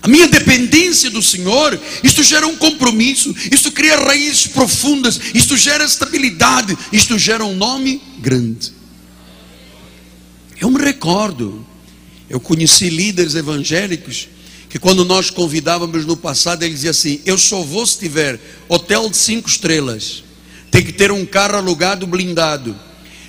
a 0.00 0.06
minha 0.06 0.28
dependência 0.28 1.10
do 1.10 1.22
Senhor, 1.22 1.78
isto 2.04 2.22
gera 2.22 2.46
um 2.46 2.56
compromisso, 2.56 3.34
isto 3.50 3.72
cria 3.72 3.96
raízes 3.96 4.46
profundas, 4.46 5.20
isto 5.34 5.56
gera 5.56 5.84
estabilidade, 5.84 6.76
isto 6.92 7.18
gera 7.18 7.44
um 7.44 7.56
nome 7.56 8.00
grande. 8.18 8.72
Eu 10.60 10.70
me 10.70 10.80
recordo, 10.80 11.64
eu 12.30 12.38
conheci 12.38 12.88
líderes 12.90 13.34
evangélicos 13.34 14.28
que 14.68 14.78
quando 14.78 15.04
nós 15.04 15.30
convidávamos 15.30 16.04
no 16.04 16.16
passado, 16.16 16.62
eles 16.62 16.76
diziam 16.76 16.90
assim: 16.90 17.20
Eu 17.24 17.38
só 17.38 17.62
vou 17.62 17.86
se 17.86 17.98
tiver 17.98 18.38
hotel 18.68 19.08
de 19.08 19.16
cinco 19.16 19.48
estrelas, 19.48 20.22
tem 20.70 20.84
que 20.84 20.92
ter 20.92 21.10
um 21.10 21.24
carro 21.24 21.56
alugado 21.56 22.06
blindado. 22.06 22.78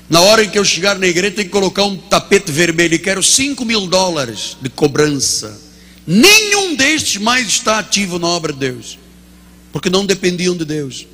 Na 0.09 0.21
hora 0.21 0.43
em 0.43 0.49
que 0.49 0.57
eu 0.57 0.65
chegar 0.65 0.97
na 0.97 1.07
igreja, 1.07 1.35
tem 1.35 1.45
que 1.45 1.51
colocar 1.51 1.83
um 1.83 1.95
tapete 1.95 2.51
vermelho 2.51 2.95
e 2.95 2.99
quero 2.99 3.21
cinco 3.23 3.63
mil 3.63 3.87
dólares 3.87 4.57
de 4.61 4.69
cobrança. 4.69 5.68
Nenhum 6.05 6.75
destes 6.75 7.17
mais 7.17 7.47
está 7.47 7.79
ativo 7.79 8.17
na 8.17 8.27
obra 8.27 8.51
de 8.51 8.59
Deus, 8.59 8.97
porque 9.71 9.89
não 9.89 10.05
dependiam 10.05 10.55
de 10.55 10.65
Deus. 10.65 11.05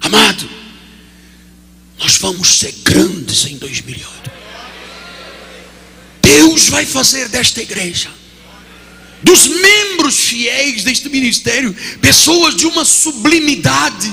Amado, 0.00 0.48
nós 1.98 2.16
vamos 2.16 2.58
ser 2.58 2.74
grandes 2.82 3.44
em 3.46 3.56
2008. 3.56 4.30
Deus 6.22 6.68
vai 6.68 6.84
fazer 6.86 7.28
desta 7.28 7.60
igreja, 7.62 8.10
dos 9.22 9.46
membros 9.46 10.18
fiéis 10.18 10.82
deste 10.82 11.08
ministério, 11.08 11.74
pessoas 12.00 12.56
de 12.56 12.66
uma 12.66 12.84
sublimidade, 12.84 14.12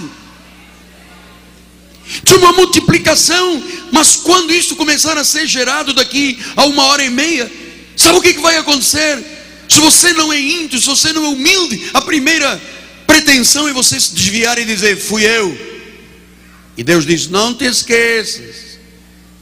de 2.23 2.33
uma 2.35 2.51
multiplicação. 2.51 3.63
Mas 3.91 4.15
quando 4.15 4.53
isso 4.53 4.75
começar 4.75 5.17
a 5.17 5.23
ser 5.23 5.47
gerado 5.47 5.93
daqui 5.93 6.37
a 6.55 6.65
uma 6.65 6.83
hora 6.85 7.03
e 7.03 7.09
meia, 7.09 7.51
Sabe 7.99 8.17
o 8.17 8.21
que, 8.21 8.31
vai 8.39 8.55
acontecer? 8.55 9.21
Se 9.67 9.77
você 9.81 10.13
não 10.13 10.31
é 10.31 10.39
índio, 10.39 10.79
se 10.79 10.85
você 10.85 11.11
não 11.11 11.25
é 11.25 11.27
humilde, 11.27 11.89
a 11.93 11.99
primeira 11.99 12.59
pretensão 13.05 13.67
é 13.67 13.73
você 13.73 13.99
se 13.99 14.15
desviar 14.15 14.57
e 14.57 14.63
dizer: 14.63 14.95
Fui 14.95 15.25
eu. 15.25 15.55
E 16.77 16.83
Deus 16.83 17.05
diz: 17.05 17.27
Não 17.27 17.53
te 17.53 17.65
esqueças, 17.65 18.79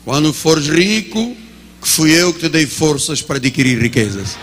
quando 0.03 0.33
fores 0.33 0.67
rico, 0.67 1.37
que 1.79 1.87
fui 1.87 2.11
eu 2.11 2.33
que 2.33 2.39
te 2.39 2.49
dei 2.49 2.65
forças 2.65 3.21
para 3.21 3.37
adquirir 3.37 3.79
riquezas. 3.79 4.35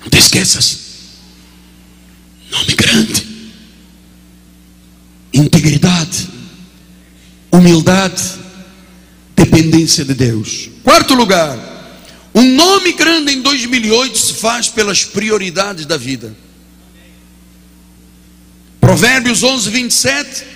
Não 0.00 0.08
te 0.08 0.16
esqueças. 0.16 0.78
Nome 2.50 2.74
grande. 2.74 3.26
Integridade 5.34 6.33
humildade, 7.56 8.22
dependência 9.36 10.04
de 10.04 10.14
Deus. 10.14 10.70
Quarto 10.82 11.14
lugar, 11.14 11.56
um 12.34 12.42
nome 12.42 12.92
grande 12.92 13.32
em 13.32 13.40
2008 13.40 14.18
se 14.18 14.34
faz 14.34 14.68
pelas 14.68 15.04
prioridades 15.04 15.86
da 15.86 15.96
vida. 15.96 16.34
Provérbios 18.80 19.42
11, 19.42 19.70
27. 19.70 20.46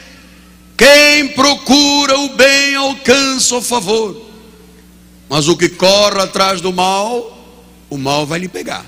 Quem 0.76 1.28
procura 1.28 2.18
o 2.18 2.36
bem 2.36 2.74
alcança 2.74 3.56
o 3.56 3.62
favor, 3.62 4.30
mas 5.28 5.48
o 5.48 5.56
que 5.56 5.68
corre 5.68 6.20
atrás 6.20 6.60
do 6.60 6.72
mal, 6.72 7.36
o 7.88 7.96
mal 7.96 8.26
vai 8.26 8.40
lhe 8.40 8.48
pegar. 8.48 8.84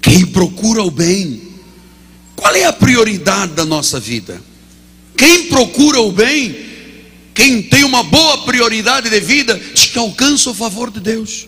Quem 0.00 0.26
procura 0.26 0.82
o 0.82 0.90
bem, 0.90 1.41
qual 2.42 2.56
é 2.56 2.64
a 2.64 2.72
prioridade 2.72 3.52
da 3.52 3.64
nossa 3.64 4.00
vida? 4.00 4.42
Quem 5.16 5.46
procura 5.46 6.00
o 6.00 6.10
bem, 6.10 6.56
quem 7.32 7.62
tem 7.62 7.84
uma 7.84 8.02
boa 8.02 8.38
prioridade 8.38 9.08
de 9.08 9.20
vida, 9.20 9.54
diz 9.72 9.86
que 9.86 9.98
alcança 9.98 10.50
o 10.50 10.54
favor 10.54 10.90
de 10.90 10.98
Deus. 10.98 11.46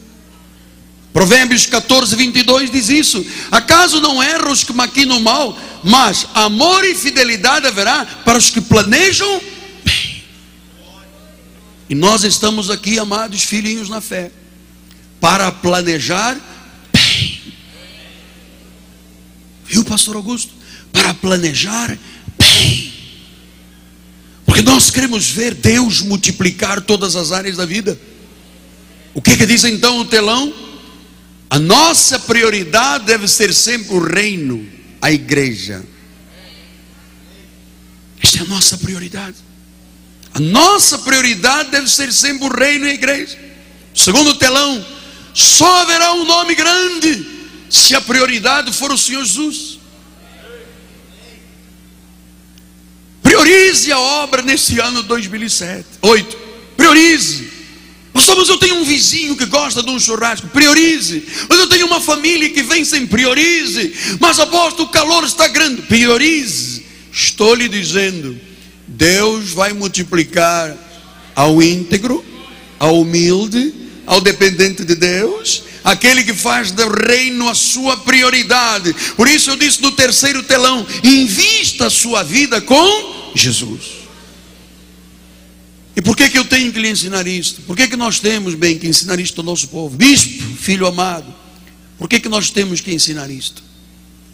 Provérbios 1.12 1.66
14, 1.66 2.14
22 2.14 2.70
diz 2.70 2.88
isso. 2.88 3.26
Acaso 3.50 4.00
não 4.00 4.22
erram 4.22 4.52
os 4.52 4.62
que 4.62 4.72
maquinam 4.72 5.18
mal, 5.18 5.59
mas 5.83 6.28
amor 6.33 6.85
e 6.85 6.94
fidelidade 6.94 7.66
haverá 7.66 8.07
para 8.24 8.38
os 8.38 8.50
que 8.50 8.61
planejam 8.61 9.40
bem. 9.85 10.22
E 11.90 11.94
nós 11.96 12.22
estamos 12.22 12.70
aqui, 12.70 13.00
amados 13.00 13.42
filhinhos 13.42 13.88
na 13.88 14.00
fé, 14.00 14.30
para 15.20 15.50
planejar 15.50 16.38
bem. 16.92 17.40
Viu, 19.66 19.85
pastor 19.85 20.14
Augusto? 20.14 20.62
Para 20.94 21.12
planejar 21.12 21.98
bem. 22.38 22.92
Porque 24.46 24.62
nós 24.62 24.90
queremos 24.90 25.28
ver 25.28 25.52
Deus 25.52 26.00
multiplicar 26.00 26.80
todas 26.80 27.16
as 27.16 27.33
áreas 27.33 27.57
da 27.57 27.66
vida. 27.66 28.00
O 29.12 29.20
que, 29.20 29.37
que 29.37 29.44
diz 29.44 29.64
então 29.64 29.98
o 29.98 30.04
telão? 30.04 30.54
A 31.50 31.59
nossa 31.59 32.18
prioridade 32.18 33.04
deve 33.04 33.28
ser 33.28 33.52
sempre 33.52 33.94
o 33.94 34.00
reino, 34.00 34.66
a 35.02 35.12
igreja. 35.12 35.85
Esta 38.22 38.38
é 38.38 38.40
a 38.42 38.46
nossa 38.46 38.78
prioridade. 38.78 39.37
A 40.33 40.40
nossa 40.40 40.98
prioridade 40.98 41.70
deve 41.70 41.88
ser 41.90 42.12
sempre 42.12 42.46
o 42.46 42.52
reino 42.52 42.87
e 42.87 42.90
a 42.90 42.94
igreja. 42.94 43.38
Segundo 43.94 44.35
telão, 44.35 44.85
só 45.33 45.83
haverá 45.83 46.12
um 46.14 46.24
nome 46.24 46.54
grande 46.54 47.26
se 47.68 47.94
a 47.94 48.00
prioridade 48.00 48.72
for 48.72 48.92
o 48.92 48.98
Senhor 48.98 49.24
Jesus. 49.24 49.73
Priorize 53.44 53.92
a 53.92 53.98
obra 53.98 54.40
nesse 54.40 54.80
ano 54.80 55.02
2007, 55.02 55.85
8. 56.00 56.37
Priorize. 56.78 57.46
Pastor, 58.11 58.37
mas 58.38 58.48
eu 58.48 58.57
tenho 58.57 58.76
um 58.76 58.85
vizinho 58.85 59.37
que 59.37 59.44
gosta 59.44 59.83
de 59.83 59.90
um 59.90 60.00
churrasco. 60.00 60.46
Priorize. 60.46 61.22
Mas 61.46 61.59
eu 61.59 61.68
tenho 61.68 61.85
uma 61.85 62.00
família 62.00 62.48
que 62.48 62.62
vem 62.62 62.87
sem 62.87 63.07
priorize. 63.07 63.92
Mas 64.18 64.40
aposto 64.40 64.85
o 64.85 64.88
calor 64.88 65.24
está 65.24 65.46
grande. 65.46 65.83
Priorize. 65.83 66.87
Estou 67.12 67.54
lhe 67.54 67.68
dizendo: 67.68 68.35
Deus 68.88 69.50
vai 69.50 69.74
multiplicar 69.74 70.74
ao 71.37 71.62
íntegro, 71.62 72.24
ao 72.78 72.98
humilde, 73.02 73.74
ao 74.07 74.22
dependente 74.22 74.87
de 74.87 74.94
Deus, 74.94 75.64
aquele 75.85 76.24
que 76.24 76.33
faz 76.33 76.70
do 76.70 76.88
reino 76.88 77.46
a 77.46 77.54
sua 77.54 77.94
prioridade. 77.98 78.96
Por 79.18 79.28
isso 79.28 79.50
eu 79.50 79.57
disse 79.57 79.83
no 79.83 79.92
terceiro 79.92 80.42
telão: 80.44 80.87
invista 81.02 81.88
a 81.88 81.90
sua 81.90 82.22
vida 82.22 82.59
com 82.62 83.13
Jesus. 83.35 84.05
E 85.97 86.03
por 86.03 86.16
que, 86.16 86.29
que 86.29 86.38
eu 86.38 86.44
tenho 86.44 86.73
que 86.73 86.81
lhe 86.81 86.88
ensinar 86.88 87.27
isto? 87.27 87.62
Por 87.62 87.77
que, 87.77 87.88
que 87.88 87.97
nós 87.97 88.18
temos, 88.18 88.55
bem, 88.55 88.79
que 88.79 88.87
ensinar 88.87 89.18
isto 89.20 89.40
ao 89.40 89.44
nosso 89.44 89.68
povo? 89.68 89.97
Bispo, 89.97 90.42
filho 90.57 90.87
amado, 90.87 91.33
por 91.99 92.09
que, 92.09 92.18
que 92.18 92.29
nós 92.29 92.51
temos 92.51 92.81
que 92.81 92.92
ensinar 92.92 93.31
isto? 93.31 93.62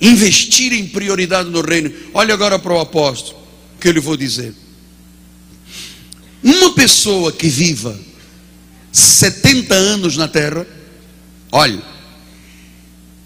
Investir 0.00 0.72
em 0.72 0.86
prioridade 0.86 1.50
no 1.50 1.60
reino. 1.60 1.92
Olha 2.14 2.32
agora 2.32 2.58
para 2.58 2.72
o 2.72 2.80
apóstolo, 2.80 3.38
que 3.78 3.88
eu 3.88 3.92
lhe 3.92 4.00
vou 4.00 4.16
dizer. 4.16 4.54
Uma 6.42 6.72
pessoa 6.72 7.30
que 7.30 7.48
viva 7.48 8.00
70 8.90 9.74
anos 9.74 10.16
na 10.16 10.26
terra, 10.26 10.66
olha, 11.52 11.82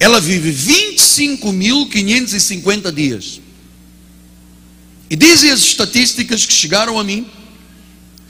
ela 0.00 0.20
vive 0.20 0.52
25.550 0.52 2.92
dias. 2.92 3.40
E 5.08 5.16
dizem 5.16 5.50
as 5.50 5.60
estatísticas 5.60 6.46
que 6.46 6.52
chegaram 6.52 6.98
a 6.98 7.04
mim, 7.04 7.26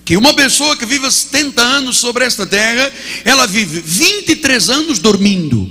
que 0.05 0.17
uma 0.17 0.35
pessoa 0.35 0.77
que 0.77 0.85
vive 0.85 1.11
70 1.11 1.63
anos 1.63 1.97
sobre 1.99 2.25
esta 2.25 2.47
terra, 2.47 2.93
ela 3.25 3.47
vive 3.47 3.81
23 3.81 4.69
anos 4.71 4.99
dormindo. 4.99 5.71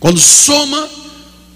Quando 0.00 0.18
soma 0.18 0.88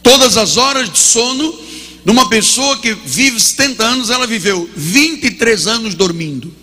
todas 0.03 0.37
as 0.37 0.57
horas 0.57 0.91
de 0.91 0.99
sono, 0.99 1.59
numa 2.05 2.29
pessoa 2.29 2.79
que 2.79 2.93
vive 2.93 3.41
70 3.41 3.83
anos, 3.85 4.11
ela 4.11 4.27
viveu 4.27 4.69
23 4.77 5.67
anos 5.67 5.95
dormindo. 5.95 6.55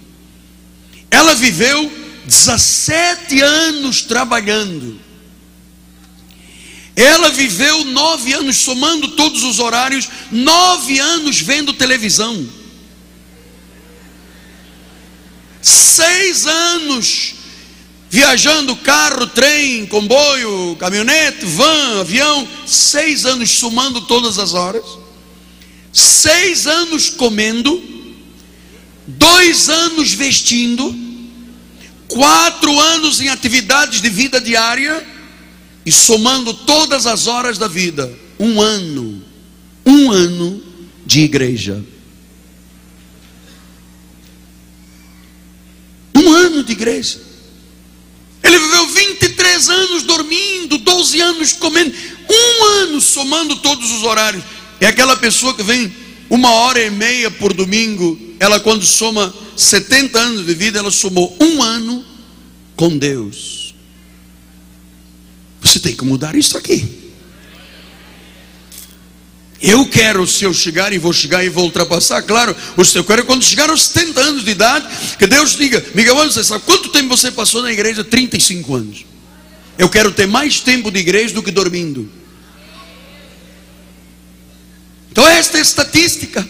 Ela 1.10 1.34
viveu 1.36 1.92
17 2.26 3.42
anos 3.42 4.04
trabalhando. 4.04 4.98
Ela 7.02 7.32
viveu 7.32 7.84
nove 7.86 8.32
anos, 8.32 8.58
somando 8.58 9.08
todos 9.10 9.42
os 9.42 9.58
horários, 9.58 10.08
nove 10.32 11.00
anos 11.00 11.42
vendo 11.42 11.74
televisão. 11.74 12.48
seis 15.64 16.48
anos 16.48 17.36
viajando 18.10 18.76
carro, 18.76 19.28
trem, 19.28 19.86
comboio, 19.86 20.76
caminhonete, 20.78 21.46
van, 21.46 22.02
avião, 22.02 22.48
seis 22.66 23.26
anos 23.26 23.52
somando 23.52 24.02
todas 24.02 24.38
as 24.38 24.54
horas, 24.54 24.84
seis 25.94 26.68
anos 26.68 27.10
comendo, 27.10 27.82
dois 29.06 29.70
anos 29.70 30.14
vestindo, 30.14 30.96
quatro 32.08 32.80
anos 32.80 33.22
em 33.22 33.30
atividades 33.30 34.02
de 34.02 34.10
vida 34.10 34.42
diária 34.42 35.11
e 35.86 35.92
somando 35.92 36.54
todas 36.54 37.08
as 37.08 37.28
horas 37.28 37.58
da 37.58 37.68
vida, 37.68 38.12
um 38.40 38.62
ano, 38.62 39.24
um 39.86 40.12
ano 40.12 40.62
de 41.06 41.22
igreja. 41.22 41.84
Um 46.16 46.32
ano 46.32 46.64
de 46.64 46.72
igreja. 46.72 47.22
Ele 48.44 48.58
viveu 48.58 48.88
23 48.88 49.70
anos 49.70 50.04
dormindo, 50.04 50.78
12 50.78 51.22
anos 51.22 51.54
comendo, 51.54 51.94
um 52.30 52.66
ano 52.82 53.02
somando 53.02 53.56
todos 53.58 53.92
os 53.92 54.04
horários. 54.04 54.44
É 54.80 54.88
aquela 54.88 55.16
pessoa 55.16 55.54
que 55.54 55.64
vem 55.64 55.94
uma 56.30 56.52
hora 56.52 56.82
e 56.82 56.90
meia 56.90 57.30
por 57.30 57.54
domingo. 57.54 58.20
Ela, 58.40 58.60
quando 58.60 58.86
soma 58.86 59.34
70 59.56 60.20
anos 60.20 60.46
de 60.46 60.54
vida, 60.54 60.80
ela 60.80 60.92
somou 60.92 61.36
um 61.40 61.62
ano 61.62 62.04
com 62.76 62.98
Deus. 62.98 63.71
Você 65.72 65.80
tem 65.80 65.96
que 65.96 66.04
mudar 66.04 66.36
isso 66.36 66.58
aqui. 66.58 66.86
Eu 69.62 69.86
quero, 69.86 70.28
se 70.28 70.44
eu 70.44 70.54
chegar 70.54 70.92
e 70.92 70.98
vou 70.98 71.14
chegar 71.14 71.46
e 71.46 71.50
vou 71.50 71.64
ultrapassar, 71.64 72.22
claro, 72.24 72.54
eu 72.96 73.04
quero 73.06 73.24
quando 73.26 73.44
chegar 73.44 73.70
aos 73.70 73.84
70 73.84 74.20
anos 74.20 74.44
de 74.44 74.52
idade, 74.52 74.88
que 75.18 75.26
Deus 75.26 75.56
diga, 75.56 75.86
Miguel, 75.96 76.16
você 76.16 76.44
sabe 76.44 76.66
quanto 76.66 76.90
tempo 76.90 77.16
você 77.16 77.32
passou 77.32 77.62
na 77.62 77.72
igreja? 77.72 78.04
35 78.04 78.76
anos. 78.76 79.06
Eu 79.78 79.88
quero 79.88 80.12
ter 80.12 80.28
mais 80.28 80.60
tempo 80.60 80.92
de 80.92 81.00
igreja 81.00 81.34
do 81.34 81.44
que 81.44 81.52
dormindo. 81.52 82.12
Então 85.10 85.26
esta 85.26 85.58
é 85.58 85.60
a 85.60 85.64
estatística. 85.64 86.50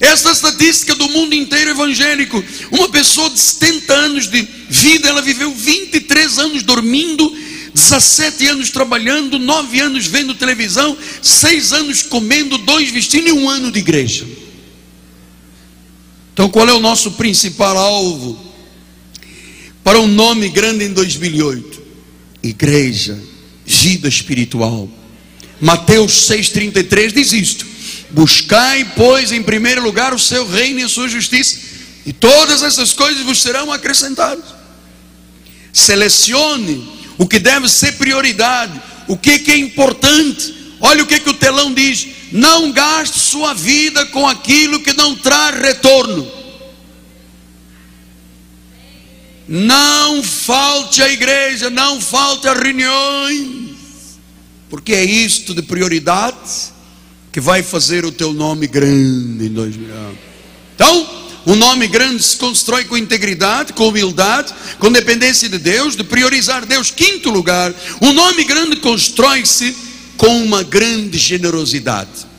Esta 0.00 0.28
é 0.28 0.30
a 0.30 0.34
estatística 0.34 0.94
do 0.94 1.08
mundo 1.10 1.34
inteiro 1.34 1.70
evangélico. 1.70 2.42
Uma 2.70 2.88
pessoa 2.88 3.28
de 3.28 3.38
70 3.38 3.92
anos 3.92 4.30
de 4.30 4.48
vida, 4.70 5.08
ela 5.08 5.20
viveu 5.20 5.52
23 5.52 6.38
anos 6.38 6.62
dormindo 6.62 7.30
17 7.74 8.46
anos 8.46 8.70
trabalhando, 8.70 9.36
9 9.36 9.80
anos 9.80 10.06
vendo 10.06 10.32
televisão, 10.36 10.96
6 11.20 11.72
anos 11.72 12.02
comendo, 12.02 12.56
2 12.56 12.90
vestindo 12.92 13.28
e 13.28 13.32
um 13.32 13.50
ano 13.50 13.72
de 13.72 13.80
igreja. 13.80 14.24
Então, 16.32 16.48
qual 16.48 16.68
é 16.68 16.72
o 16.72 16.80
nosso 16.80 17.12
principal 17.12 17.76
alvo 17.76 18.38
para 19.82 20.00
um 20.00 20.06
nome 20.06 20.48
grande 20.48 20.84
em 20.84 20.92
2008? 20.92 21.82
Igreja, 22.44 23.20
vida 23.66 24.08
espiritual. 24.08 24.88
Mateus 25.60 26.28
6,33 26.28 27.12
diz 27.12 27.32
isto: 27.32 27.66
Buscai, 28.10 28.92
pois, 28.96 29.32
em 29.32 29.42
primeiro 29.42 29.82
lugar 29.82 30.14
o 30.14 30.18
seu 30.18 30.46
reino 30.46 30.78
e 30.78 30.84
a 30.84 30.88
sua 30.88 31.08
justiça, 31.08 31.58
e 32.06 32.12
todas 32.12 32.62
essas 32.62 32.92
coisas 32.92 33.24
vos 33.24 33.42
serão 33.42 33.72
acrescentadas. 33.72 34.44
Selecione 35.72 36.93
o 37.18 37.26
que 37.26 37.38
deve 37.38 37.68
ser 37.68 37.92
prioridade, 37.92 38.80
o 39.06 39.16
que, 39.16 39.38
que 39.38 39.50
é 39.50 39.56
importante. 39.56 40.54
Olha 40.80 41.02
o 41.02 41.06
que, 41.06 41.20
que 41.20 41.30
o 41.30 41.34
telão 41.34 41.72
diz: 41.72 42.06
não 42.32 42.72
gaste 42.72 43.18
sua 43.18 43.54
vida 43.54 44.06
com 44.06 44.26
aquilo 44.26 44.80
que 44.80 44.92
não 44.92 45.14
traz 45.14 45.60
retorno. 45.60 46.30
Não 49.46 50.22
falte 50.22 51.02
à 51.02 51.08
igreja, 51.10 51.68
não 51.68 52.00
falte 52.00 52.48
a 52.48 52.54
reuniões, 52.54 54.18
porque 54.70 54.94
é 54.94 55.04
isto 55.04 55.54
de 55.54 55.60
prioridade 55.60 56.72
que 57.30 57.40
vai 57.40 57.62
fazer 57.62 58.06
o 58.06 58.12
teu 58.12 58.32
nome 58.32 58.66
grande 58.66 59.46
em 59.46 59.52
2000 59.52 59.94
anos. 59.94 60.18
Então, 60.74 61.23
um 61.46 61.54
nome 61.54 61.86
grande 61.86 62.22
se 62.22 62.36
constrói 62.36 62.84
com 62.84 62.96
integridade, 62.96 63.72
com 63.72 63.88
humildade, 63.88 64.54
com 64.78 64.90
dependência 64.90 65.48
de 65.48 65.58
Deus, 65.58 65.96
de 65.96 66.02
priorizar 66.02 66.64
Deus. 66.64 66.90
Quinto 66.90 67.30
lugar, 67.30 67.74
um 68.00 68.12
nome 68.12 68.44
grande 68.44 68.76
constrói-se 68.76 69.76
com 70.16 70.42
uma 70.42 70.62
grande 70.62 71.18
generosidade. 71.18 72.34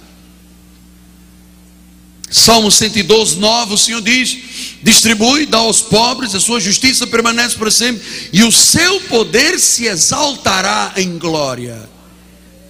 Salmo 2.30 2.72
112, 2.72 3.38
9, 3.38 3.74
o 3.74 3.78
Senhor 3.78 4.02
diz: 4.02 4.38
distribui, 4.82 5.46
dá 5.46 5.60
aos 5.60 5.82
pobres, 5.82 6.34
a 6.34 6.40
sua 6.40 6.60
justiça 6.60 7.06
permanece 7.06 7.56
para 7.56 7.70
sempre, 7.70 8.02
e 8.34 8.44
o 8.44 8.52
seu 8.52 9.00
poder 9.02 9.60
se 9.60 9.86
exaltará 9.86 10.94
em 10.98 11.18
glória. 11.18 11.88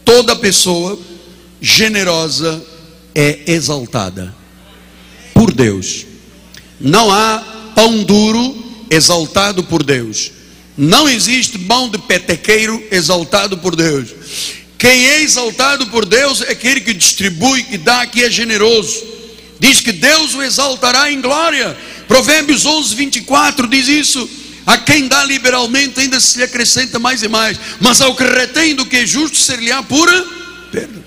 Toda 0.03 0.35
pessoa 0.35 0.99
generosa 1.61 2.63
é 3.13 3.39
exaltada 3.47 4.35
por 5.33 5.51
Deus. 5.53 6.05
Não 6.79 7.11
há 7.11 7.39
pão 7.75 8.03
duro 8.03 8.63
exaltado 8.89 9.63
por 9.63 9.83
Deus. 9.83 10.31
Não 10.77 11.07
existe 11.07 11.57
mão 11.57 11.89
de 11.89 11.97
petequeiro 11.97 12.83
exaltado 12.91 13.57
por 13.57 13.75
Deus. 13.75 14.09
Quem 14.77 15.05
é 15.07 15.21
exaltado 15.21 15.87
por 15.87 16.05
Deus 16.05 16.41
é 16.41 16.51
aquele 16.51 16.81
que 16.81 16.93
distribui, 16.93 17.63
que 17.63 17.77
dá, 17.77 18.05
que 18.05 18.23
é 18.23 18.29
generoso. 18.29 19.03
Diz 19.59 19.79
que 19.79 19.91
Deus 19.91 20.33
o 20.35 20.43
exaltará 20.43 21.11
em 21.11 21.21
glória. 21.21 21.77
Provérbios 22.07 22.65
11, 22.65 22.93
24 22.95 23.67
diz 23.67 23.87
isso. 23.87 24.29
A 24.65 24.77
quem 24.77 25.07
dá 25.07 25.23
liberalmente 25.23 25.99
ainda 25.99 26.19
se 26.19 26.37
lhe 26.37 26.43
acrescenta 26.43 26.97
mais 26.97 27.21
e 27.21 27.27
mais, 27.27 27.59
mas 27.79 28.01
ao 28.01 28.15
que 28.15 28.23
retém 28.23 28.73
do 28.73 28.85
que 28.85 28.97
é 28.97 29.05
justo 29.05 29.37
ser-lhe-á 29.37 29.83
pura 29.83 30.25
perda. 30.71 31.04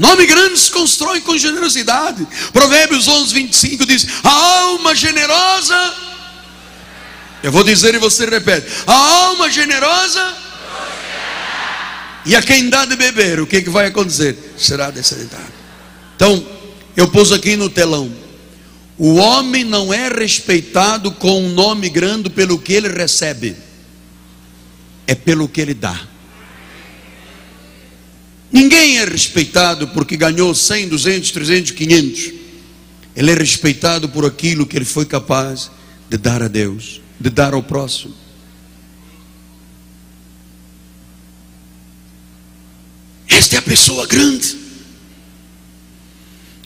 Nome 0.00 0.24
grande 0.24 0.58
se 0.58 0.70
constrói 0.70 1.20
com 1.20 1.36
generosidade. 1.36 2.26
Provérbios 2.54 3.06
11, 3.06 3.34
25 3.34 3.84
diz: 3.84 4.06
A 4.24 4.30
alma 4.30 4.94
generosa. 4.94 5.94
Eu 7.42 7.52
vou 7.52 7.62
dizer 7.62 7.94
e 7.94 7.98
você 7.98 8.24
repete: 8.24 8.66
A 8.86 8.94
alma 8.94 9.50
generosa. 9.50 10.36
E 12.24 12.34
a 12.34 12.40
quem 12.40 12.70
dá 12.70 12.86
de 12.86 12.96
beber, 12.96 13.40
o 13.40 13.46
que, 13.46 13.58
é 13.58 13.60
que 13.60 13.68
vai 13.68 13.88
acontecer? 13.88 14.54
Será 14.56 14.90
descedentado. 14.90 15.52
Então, 16.16 16.46
eu 16.96 17.06
pus 17.08 17.30
aqui 17.30 17.54
no 17.54 17.68
telão. 17.68 18.10
O 18.96 19.16
homem 19.16 19.64
não 19.64 19.92
é 19.92 20.08
respeitado 20.08 21.10
com 21.12 21.44
um 21.44 21.50
nome 21.50 21.90
grande 21.90 22.30
pelo 22.30 22.58
que 22.58 22.72
ele 22.72 22.88
recebe, 22.88 23.54
é 25.06 25.14
pelo 25.14 25.46
que 25.46 25.60
ele 25.60 25.74
dá. 25.74 26.00
Ninguém 28.52 28.98
é 28.98 29.04
respeitado 29.04 29.88
porque 29.88 30.16
ganhou 30.16 30.54
100, 30.54 30.88
200, 30.88 31.30
300, 31.30 31.70
500. 31.70 32.32
Ele 33.14 33.30
é 33.30 33.34
respeitado 33.34 34.08
por 34.08 34.24
aquilo 34.24 34.66
que 34.66 34.76
ele 34.76 34.84
foi 34.84 35.04
capaz 35.04 35.70
de 36.08 36.16
dar 36.16 36.42
a 36.42 36.48
Deus, 36.48 37.00
de 37.20 37.30
dar 37.30 37.54
ao 37.54 37.62
próximo. 37.62 38.14
Esta 43.28 43.56
é 43.56 43.58
a 43.58 43.62
pessoa 43.62 44.06
grande. 44.06 44.56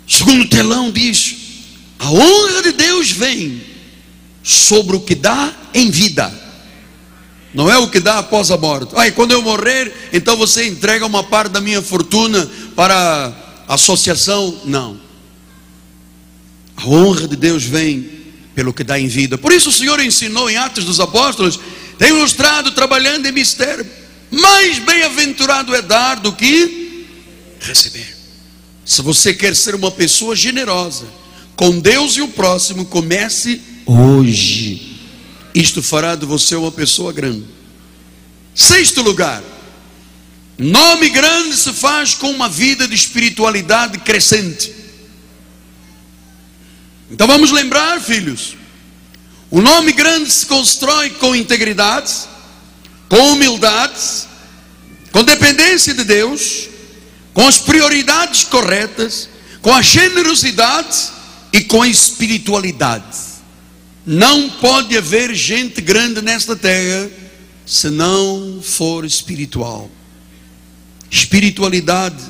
Segundo 0.06 0.48
telão 0.48 0.90
diz: 0.90 1.36
a 1.98 2.10
honra 2.10 2.62
de 2.62 2.72
Deus 2.72 3.10
vem 3.10 3.62
sobre 4.42 4.96
o 4.96 5.00
que 5.00 5.14
dá 5.14 5.54
em 5.72 5.90
vida. 5.90 6.43
Não 7.54 7.70
é 7.70 7.78
o 7.78 7.88
que 7.88 8.00
dá 8.00 8.18
após 8.18 8.50
a 8.50 8.56
morte. 8.56 8.92
Aí, 8.96 9.12
quando 9.12 9.30
eu 9.30 9.40
morrer, 9.40 10.10
então 10.12 10.36
você 10.36 10.66
entrega 10.66 11.06
uma 11.06 11.22
parte 11.22 11.52
da 11.52 11.60
minha 11.60 11.80
fortuna 11.80 12.50
para 12.74 13.32
a 13.68 13.74
associação. 13.74 14.60
Não. 14.64 15.00
A 16.76 16.84
honra 16.88 17.28
de 17.28 17.36
Deus 17.36 17.62
vem 17.62 18.10
pelo 18.56 18.72
que 18.72 18.82
dá 18.82 18.98
em 18.98 19.06
vida. 19.06 19.38
Por 19.38 19.52
isso 19.52 19.68
o 19.68 19.72
Senhor 19.72 20.00
ensinou 20.00 20.50
em 20.50 20.56
Atos 20.56 20.84
dos 20.84 20.98
Apóstolos, 20.98 21.60
tem 21.96 22.12
mostrado 22.12 22.72
trabalhando 22.72 23.26
em 23.26 23.32
mistério. 23.32 23.86
Mais 24.32 24.80
bem-aventurado 24.80 25.72
é 25.76 25.80
dar 25.80 26.16
do 26.16 26.32
que 26.32 27.06
receber. 27.60 28.16
Se 28.84 29.00
você 29.00 29.32
quer 29.32 29.54
ser 29.54 29.76
uma 29.76 29.92
pessoa 29.92 30.34
generosa 30.34 31.06
com 31.54 31.78
Deus 31.78 32.16
e 32.16 32.20
o 32.20 32.28
próximo, 32.28 32.84
comece 32.84 33.60
hoje. 33.86 34.93
Isto 35.54 35.82
fará 35.82 36.16
de 36.16 36.26
você 36.26 36.56
uma 36.56 36.72
pessoa 36.72 37.12
grande. 37.12 37.46
Sexto 38.54 39.02
lugar, 39.02 39.42
nome 40.58 41.10
grande 41.10 41.56
se 41.56 41.72
faz 41.72 42.14
com 42.14 42.30
uma 42.30 42.48
vida 42.48 42.88
de 42.88 42.94
espiritualidade 42.94 43.98
crescente. 43.98 44.74
Então 47.10 47.26
vamos 47.26 47.52
lembrar, 47.52 48.00
filhos, 48.00 48.56
o 49.50 49.60
nome 49.60 49.92
grande 49.92 50.30
se 50.30 50.46
constrói 50.46 51.10
com 51.10 51.36
integridade, 51.36 52.12
com 53.08 53.32
humildade, 53.32 54.26
com 55.12 55.22
dependência 55.22 55.94
de 55.94 56.02
Deus, 56.02 56.68
com 57.32 57.46
as 57.46 57.58
prioridades 57.58 58.42
corretas, 58.44 59.28
com 59.62 59.72
a 59.72 59.80
generosidade 59.80 61.10
e 61.52 61.60
com 61.60 61.82
a 61.82 61.88
espiritualidade. 61.88 63.33
Não 64.06 64.50
pode 64.50 64.96
haver 64.96 65.34
gente 65.34 65.80
grande 65.80 66.20
nesta 66.20 66.54
terra 66.54 67.10
se 67.64 67.88
não 67.88 68.60
for 68.62 69.04
espiritual. 69.04 69.90
Espiritualidade 71.10 72.22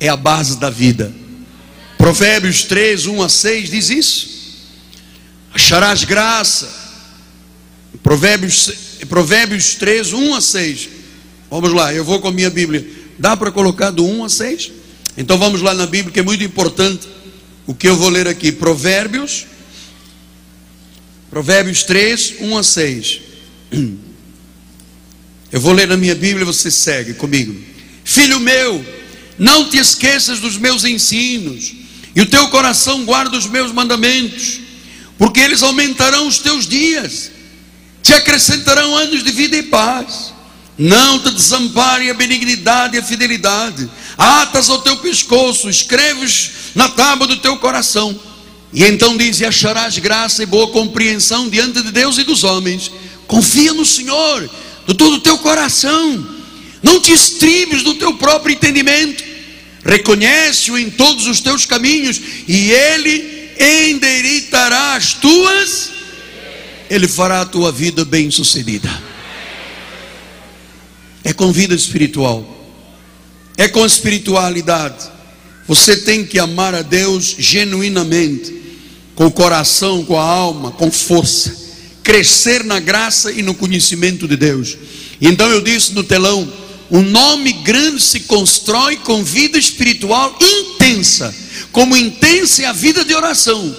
é 0.00 0.08
a 0.08 0.16
base 0.16 0.58
da 0.58 0.68
vida. 0.68 1.14
Provérbios 1.96 2.64
3, 2.64 3.06
1 3.06 3.22
a 3.22 3.28
6 3.28 3.70
diz 3.70 3.90
isso. 3.90 4.28
Acharás 5.52 6.02
graça. 6.04 6.68
Provérbios, 8.02 8.72
Provérbios 9.08 9.74
3, 9.74 10.12
1 10.12 10.34
a 10.34 10.40
6. 10.40 10.88
Vamos 11.50 11.72
lá, 11.72 11.94
eu 11.94 12.04
vou 12.04 12.20
com 12.20 12.28
a 12.28 12.32
minha 12.32 12.50
Bíblia. 12.50 12.86
Dá 13.18 13.36
para 13.36 13.52
colocar 13.52 13.90
do 13.90 14.04
1 14.04 14.24
a 14.24 14.28
6? 14.28 14.72
Então 15.16 15.38
vamos 15.38 15.62
lá 15.62 15.72
na 15.72 15.86
Bíblia, 15.86 16.12
que 16.12 16.20
é 16.20 16.22
muito 16.22 16.42
importante 16.42 17.08
o 17.66 17.74
que 17.74 17.88
eu 17.88 17.96
vou 17.96 18.08
ler 18.08 18.28
aqui. 18.28 18.50
Provérbios 18.50 19.46
Provérbios 21.30 21.82
3, 21.82 22.36
1 22.40 22.58
a 22.58 22.62
6. 22.62 23.20
Eu 25.50 25.60
vou 25.60 25.72
ler 25.72 25.88
na 25.88 25.96
minha 25.96 26.14
Bíblia 26.14 26.42
e 26.42 26.46
você 26.46 26.70
segue 26.70 27.14
comigo. 27.14 27.54
Filho 28.04 28.38
meu, 28.38 28.84
não 29.38 29.68
te 29.68 29.78
esqueças 29.78 30.38
dos 30.40 30.56
meus 30.56 30.84
ensinos, 30.84 31.72
e 32.14 32.20
o 32.20 32.26
teu 32.26 32.48
coração 32.48 33.04
guarda 33.04 33.36
os 33.36 33.46
meus 33.46 33.72
mandamentos, 33.72 34.60
porque 35.18 35.40
eles 35.40 35.62
aumentarão 35.62 36.26
os 36.26 36.38
teus 36.38 36.66
dias, 36.66 37.30
te 38.02 38.14
acrescentarão 38.14 38.96
anos 38.96 39.24
de 39.24 39.32
vida 39.32 39.56
e 39.56 39.64
paz. 39.64 40.34
Não 40.78 41.18
te 41.18 41.30
desampare 41.30 42.10
a 42.10 42.14
benignidade 42.14 42.96
e 42.96 42.98
a 42.98 43.02
fidelidade, 43.02 43.90
atas 44.16 44.68
ao 44.68 44.82
teu 44.82 44.98
pescoço, 44.98 45.70
escreves 45.70 46.50
na 46.74 46.90
tábua 46.90 47.26
do 47.26 47.38
teu 47.38 47.56
coração 47.56 48.18
e 48.72 48.84
então 48.84 49.16
diz: 49.16 49.40
E 49.40 49.44
acharás 49.44 49.98
graça 49.98 50.42
e 50.42 50.46
boa 50.46 50.68
compreensão 50.68 51.48
diante 51.48 51.82
de 51.82 51.92
Deus 51.92 52.18
e 52.18 52.24
dos 52.24 52.44
homens. 52.44 52.90
Confia 53.26 53.72
no 53.72 53.84
Senhor, 53.84 54.48
de 54.86 54.94
todo 54.94 55.14
o 55.14 55.20
teu 55.20 55.38
coração. 55.38 56.34
Não 56.82 57.00
te 57.00 57.12
estribes 57.12 57.82
do 57.82 57.94
teu 57.94 58.14
próprio 58.14 58.54
entendimento. 58.54 59.24
Reconhece-o 59.84 60.78
em 60.78 60.90
todos 60.90 61.26
os 61.26 61.40
teus 61.40 61.64
caminhos, 61.64 62.20
e 62.46 62.70
Ele 62.72 63.50
endireitará 63.58 64.94
as 64.94 65.14
tuas, 65.14 65.90
Ele 66.90 67.06
fará 67.06 67.42
a 67.42 67.46
tua 67.46 67.70
vida 67.70 68.04
bem 68.04 68.30
sucedida. 68.30 68.90
É 71.22 71.32
com 71.32 71.52
vida 71.52 71.74
espiritual, 71.74 72.46
é 73.56 73.68
com 73.68 73.84
espiritualidade. 73.86 75.15
Você 75.66 75.96
tem 75.96 76.24
que 76.24 76.38
amar 76.38 76.74
a 76.74 76.82
Deus 76.82 77.34
genuinamente 77.38 78.54
com 79.14 79.26
o 79.26 79.32
coração, 79.32 80.04
com 80.04 80.18
a 80.18 80.22
alma, 80.22 80.70
com 80.70 80.90
força, 80.90 81.56
crescer 82.02 82.62
na 82.62 82.78
graça 82.78 83.32
e 83.32 83.42
no 83.42 83.54
conhecimento 83.54 84.28
de 84.28 84.36
Deus. 84.36 84.76
Então 85.20 85.50
eu 85.50 85.60
disse 85.60 85.92
no 85.92 86.04
telão: 86.04 86.50
um 86.90 87.02
nome 87.02 87.52
grande 87.52 88.00
se 88.00 88.20
constrói 88.20 88.96
com 88.96 89.24
vida 89.24 89.58
espiritual 89.58 90.38
intensa, 90.40 91.34
como 91.72 91.96
intensa 91.96 92.62
é 92.62 92.66
a 92.66 92.72
vida 92.72 93.04
de 93.04 93.14
oração, 93.14 93.74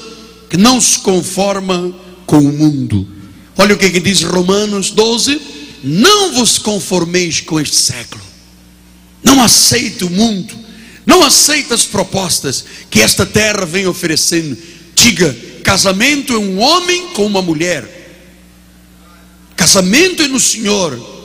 que 0.50 0.58
não 0.58 0.82
se 0.82 1.00
conforma 1.00 1.96
com 2.26 2.40
o 2.40 2.52
mundo. 2.52 3.08
Olha 3.58 3.76
o 3.76 3.78
que, 3.78 3.90
que 3.90 4.00
diz 4.00 4.24
Romanos 4.24 4.92
12: 4.92 5.40
não 5.84 6.34
vos 6.34 6.58
conformeis 6.58 7.40
com 7.40 7.60
este 7.60 7.76
século, 7.76 8.24
não 9.24 9.42
aceite 9.42 10.04
o 10.04 10.10
mundo, 10.10 10.54
não 11.08 11.24
aceite 11.24 11.74
as 11.74 11.86
propostas 11.86 12.64
que 12.92 13.02
esta 13.02 13.26
terra 13.26 13.66
vem 13.66 13.88
oferecendo 13.88 14.56
Diga: 15.08 15.36
casamento 15.64 16.34
é 16.34 16.38
um 16.38 16.60
homem 16.60 17.10
com 17.10 17.26
uma 17.26 17.42
mulher. 17.42 17.88
Casamento 19.56 20.24
é 20.24 20.28
no 20.28 20.40
Senhor. 20.40 21.16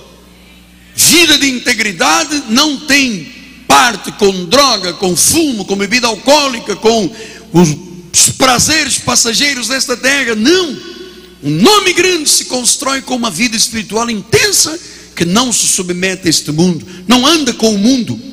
Vida 0.95 1.38
de 1.38 1.49
integridade 1.49 2.45
não 2.51 2.81
tem 2.81 3.33
parte 3.66 4.12
com 4.12 4.45
droga, 4.45 4.92
com 4.92 5.16
fumo, 5.16 5.64
com 5.64 5.75
bebida 5.75 6.07
alcoólica, 6.07 6.77
com 6.77 7.11
os 7.53 8.31
prazeres 8.37 8.99
passageiros 8.99 9.68
desta 9.68 9.97
terra. 9.97 10.35
Não. 10.35 10.92
Um 11.42 11.51
nome 11.51 11.92
grande 11.92 12.29
se 12.29 12.45
constrói 12.45 13.01
com 13.03 13.16
uma 13.16 13.31
vida 13.31 13.57
espiritual 13.57 14.09
intensa 14.09 14.79
que 15.16 15.25
não 15.25 15.53
se 15.53 15.66
submete 15.66 16.29
a 16.29 16.31
este 16.31 16.53
mundo, 16.53 16.87
não 17.09 17.27
anda 17.27 17.53
com 17.53 17.75
o 17.75 17.79
mundo. 17.79 18.32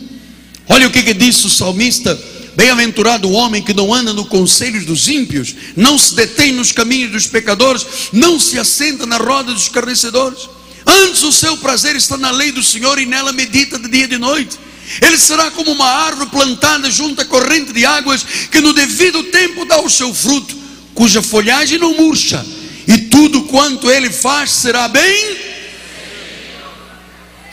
Olha 0.70 0.88
o 0.88 0.92
que, 0.92 1.04
que 1.04 1.14
disse 1.14 1.46
o 1.46 1.50
salmista 1.50 2.18
Bem-aventurado 2.60 3.30
o 3.30 3.32
homem 3.32 3.62
que 3.62 3.74
não 3.74 3.94
anda 3.94 4.12
no 4.12 4.26
conselho 4.26 4.84
dos 4.84 5.08
ímpios, 5.08 5.56
não 5.78 5.98
se 5.98 6.14
detém 6.14 6.52
nos 6.52 6.74
caminhos 6.74 7.10
dos 7.10 7.26
pecadores, 7.26 7.86
não 8.12 8.38
se 8.38 8.60
assenta 8.60 9.06
na 9.06 9.16
roda 9.16 9.54
dos 9.54 9.64
escarnecedores. 9.64 10.50
Antes 10.86 11.24
o 11.24 11.32
seu 11.32 11.56
prazer 11.56 11.96
está 11.96 12.18
na 12.18 12.32
lei 12.32 12.52
do 12.52 12.62
Senhor 12.62 13.00
e 13.00 13.06
nela 13.06 13.32
medita 13.32 13.80
de 13.80 13.88
dia 13.88 14.04
e 14.04 14.08
de 14.08 14.18
noite. 14.18 14.60
Ele 15.02 15.18
será 15.18 15.50
como 15.52 15.72
uma 15.72 15.88
árvore 15.88 16.32
plantada 16.32 16.92
junto 16.92 17.22
à 17.22 17.26
corrente 17.26 17.72
de 17.72 17.86
águas, 17.86 18.26
que 18.52 18.60
no 18.60 18.74
devido 18.74 19.24
tempo 19.24 19.64
dá 19.64 19.80
o 19.80 19.90
seu 19.90 20.14
fruto, 20.14 20.54
cuja 20.94 21.22
folhagem 21.22 21.78
não 21.78 21.96
murcha, 21.96 22.46
e 22.86 22.98
tudo 22.98 23.44
quanto 23.44 23.90
ele 23.90 24.10
faz 24.10 24.52
será 24.52 24.90
bem. 24.90 25.38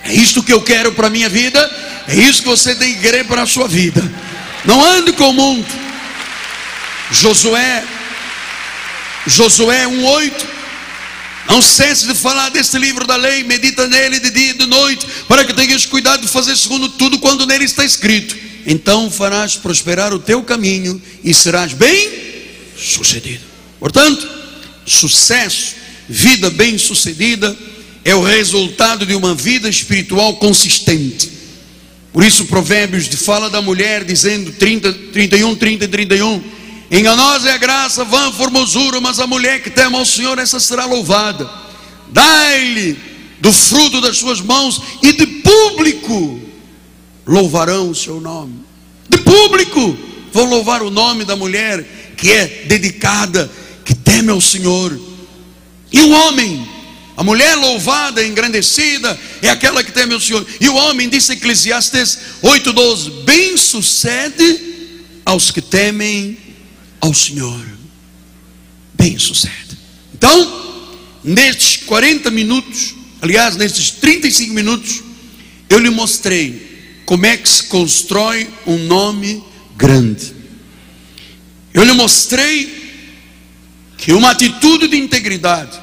É 0.03 0.15
isto 0.15 0.43
que 0.43 0.53
eu 0.53 0.63
quero 0.63 0.93
para 0.93 1.07
a 1.07 1.11
minha 1.11 1.29
vida, 1.29 1.61
é 2.09 2.15
isso 2.15 2.43
que 2.43 2.49
você 2.49 2.75
tem 2.75 2.95
que 2.95 3.01
querer 3.01 3.25
para 3.25 3.43
a 3.43 3.47
sua 3.47 3.67
vida. 3.67 4.03
Não 4.65 4.85
ande 4.85 5.13
com 5.13 5.31
o 5.31 5.33
mundo. 5.33 5.67
Josué, 7.11 7.85
Josué 9.27 9.87
1,8. 9.87 10.33
Não 11.49 11.63
cesse 11.63 12.07
de 12.07 12.15
falar 12.15 12.49
deste 12.49 12.77
livro 12.77 13.07
da 13.07 13.15
lei, 13.17 13.45
medita 13.45 13.87
nele 13.87 14.19
de 14.19 14.31
dia 14.31 14.51
e 14.51 14.55
de 14.55 14.67
noite, 14.67 15.07
para 15.29 15.45
que 15.45 15.55
tenhas 15.55 15.87
cuidado 15.87 16.23
de 16.23 16.29
fazer 16.29 16.57
segundo 16.57 16.89
tudo 16.89 17.19
quando 17.19 17.47
nele 17.47 17.65
está 17.65 17.85
escrito. 17.85 18.37
Então 18.67 19.11
farás 19.11 19.55
prosperar 19.55 20.13
o 20.13 20.19
teu 20.19 20.43
caminho 20.43 21.01
e 21.23 21.33
serás 21.33 21.73
bem 21.73 22.11
sucedido. 22.77 23.45
Portanto, 23.79 24.29
sucesso, 24.85 25.77
vida 26.09 26.51
bem 26.51 26.77
sucedida, 26.77 27.57
é 28.05 28.15
o 28.15 28.23
resultado 28.23 29.07
de 29.07 29.15
uma 29.15 29.35
vida 29.35 29.69
espiritual 29.69 30.37
consistente. 30.37 31.36
Por 32.17 32.25
isso, 32.25 32.47
Provérbios 32.47 33.09
fala 33.09 33.51
da 33.51 33.61
mulher, 33.61 34.03
dizendo 34.03 34.51
30, 34.51 34.91
31, 35.13 35.55
30 35.55 35.85
e 35.85 35.89
31. 35.89 36.43
Enganosa 36.91 37.51
é 37.51 37.53
a 37.53 37.59
graça, 37.59 38.05
vã 38.05 38.33
formosura, 38.33 39.03
mas 39.03 39.21
a 39.21 39.27
mulher 39.27 39.63
que 39.63 39.69
teme 39.69 39.97
ao 39.97 40.07
Senhor, 40.07 40.39
essa 40.39 40.59
será 40.59 40.87
louvada. 40.87 41.47
Dai-lhe 42.09 42.97
do 43.39 43.53
fruto 43.53 44.01
das 44.01 44.17
suas 44.17 44.41
mãos 44.41 44.81
e 45.03 45.13
de 45.13 45.27
público 45.27 46.41
louvarão 47.27 47.91
o 47.91 47.95
seu 47.95 48.19
nome. 48.19 48.61
De 49.11 49.19
público 49.19 49.99
vão 50.33 50.47
louvar 50.47 50.81
o 50.81 50.91
nome 50.91 51.23
da 51.23 51.37
mulher 51.37 52.15
que 52.17 52.33
é 52.33 52.65
dedicada, 52.67 53.51
que 53.85 53.95
teme 53.95 54.31
ao 54.31 54.41
Senhor. 54.41 54.99
E 55.93 56.01
o 56.01 56.11
homem 56.13 56.67
a 57.17 57.25
mulher 57.25 57.55
louvada, 57.55 58.25
engrandecida, 58.25 59.19
é 59.41 59.49
aquela 59.49 59.83
que 59.83 59.91
teme 59.91 60.15
o 60.15 60.21
Senhor. 60.21 60.47
E 60.61 60.69
o 60.69 60.75
homem, 60.75 61.09
disse 61.09 61.33
Eclesiastes 61.33 62.19
8,12: 62.43 63.25
Bem 63.25 63.57
sucede 63.57 64.61
aos 65.25 65.51
que 65.51 65.63
temem 65.63 66.37
ao 67.01 67.15
Senhor. 67.15 67.65
Bem 68.95 69.19
sucede. 69.19 69.79
Então, 70.15 70.87
nestes 71.25 71.79
40 71.85 72.31
minutos, 72.31 72.95
aliás, 73.23 73.57
nestes 73.57 73.93
35 73.93 74.53
minutos, 74.53 75.03
eu 75.71 75.79
lhe 75.79 75.91
mostrei 75.91 77.03
como 77.07 77.25
é 77.25 77.37
que 77.37 77.49
se 77.49 77.65
constrói 77.65 78.47
um 78.67 78.79
nome 78.87 79.43
grande. 79.75 80.35
Eu 81.73 81.83
lhe 81.83 81.93
mostrei 81.93 82.77
que 83.97 84.13
uma 84.13 84.31
atitude 84.31 84.89
de 84.89 84.97
integridade, 84.97 85.79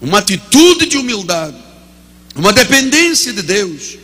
uma 0.00 0.18
atitude 0.18 0.86
de 0.86 0.96
humildade, 0.96 1.56
uma 2.34 2.52
dependência 2.52 3.32
de 3.32 3.42
Deus, 3.42 3.96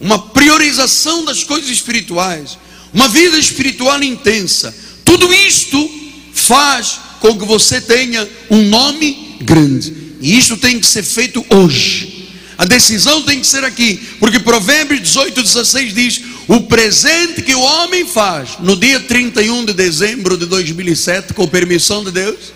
uma 0.00 0.18
priorização 0.18 1.24
das 1.24 1.42
coisas 1.44 1.70
espirituais, 1.70 2.58
uma 2.92 3.08
vida 3.08 3.38
espiritual 3.38 4.02
intensa, 4.02 4.74
tudo 5.04 5.32
isto 5.32 5.90
faz 6.34 6.98
com 7.20 7.38
que 7.38 7.44
você 7.44 7.80
tenha 7.80 8.28
um 8.50 8.62
nome 8.68 9.36
grande, 9.40 9.94
e 10.20 10.36
isso 10.36 10.56
tem 10.56 10.78
que 10.78 10.86
ser 10.86 11.02
feito 11.02 11.44
hoje. 11.50 12.12
A 12.58 12.64
decisão 12.64 13.22
tem 13.22 13.40
que 13.40 13.46
ser 13.46 13.64
aqui, 13.64 14.00
porque 14.20 14.38
Provérbios 14.38 15.00
18, 15.00 15.42
16 15.42 15.94
diz: 15.94 16.20
O 16.46 16.60
presente 16.60 17.42
que 17.42 17.54
o 17.54 17.60
homem 17.60 18.06
faz 18.06 18.50
no 18.60 18.76
dia 18.76 19.00
31 19.00 19.64
de 19.64 19.72
dezembro 19.72 20.36
de 20.36 20.46
2007, 20.46 21.34
com 21.34 21.48
permissão 21.48 22.04
de 22.04 22.12
Deus, 22.12 22.52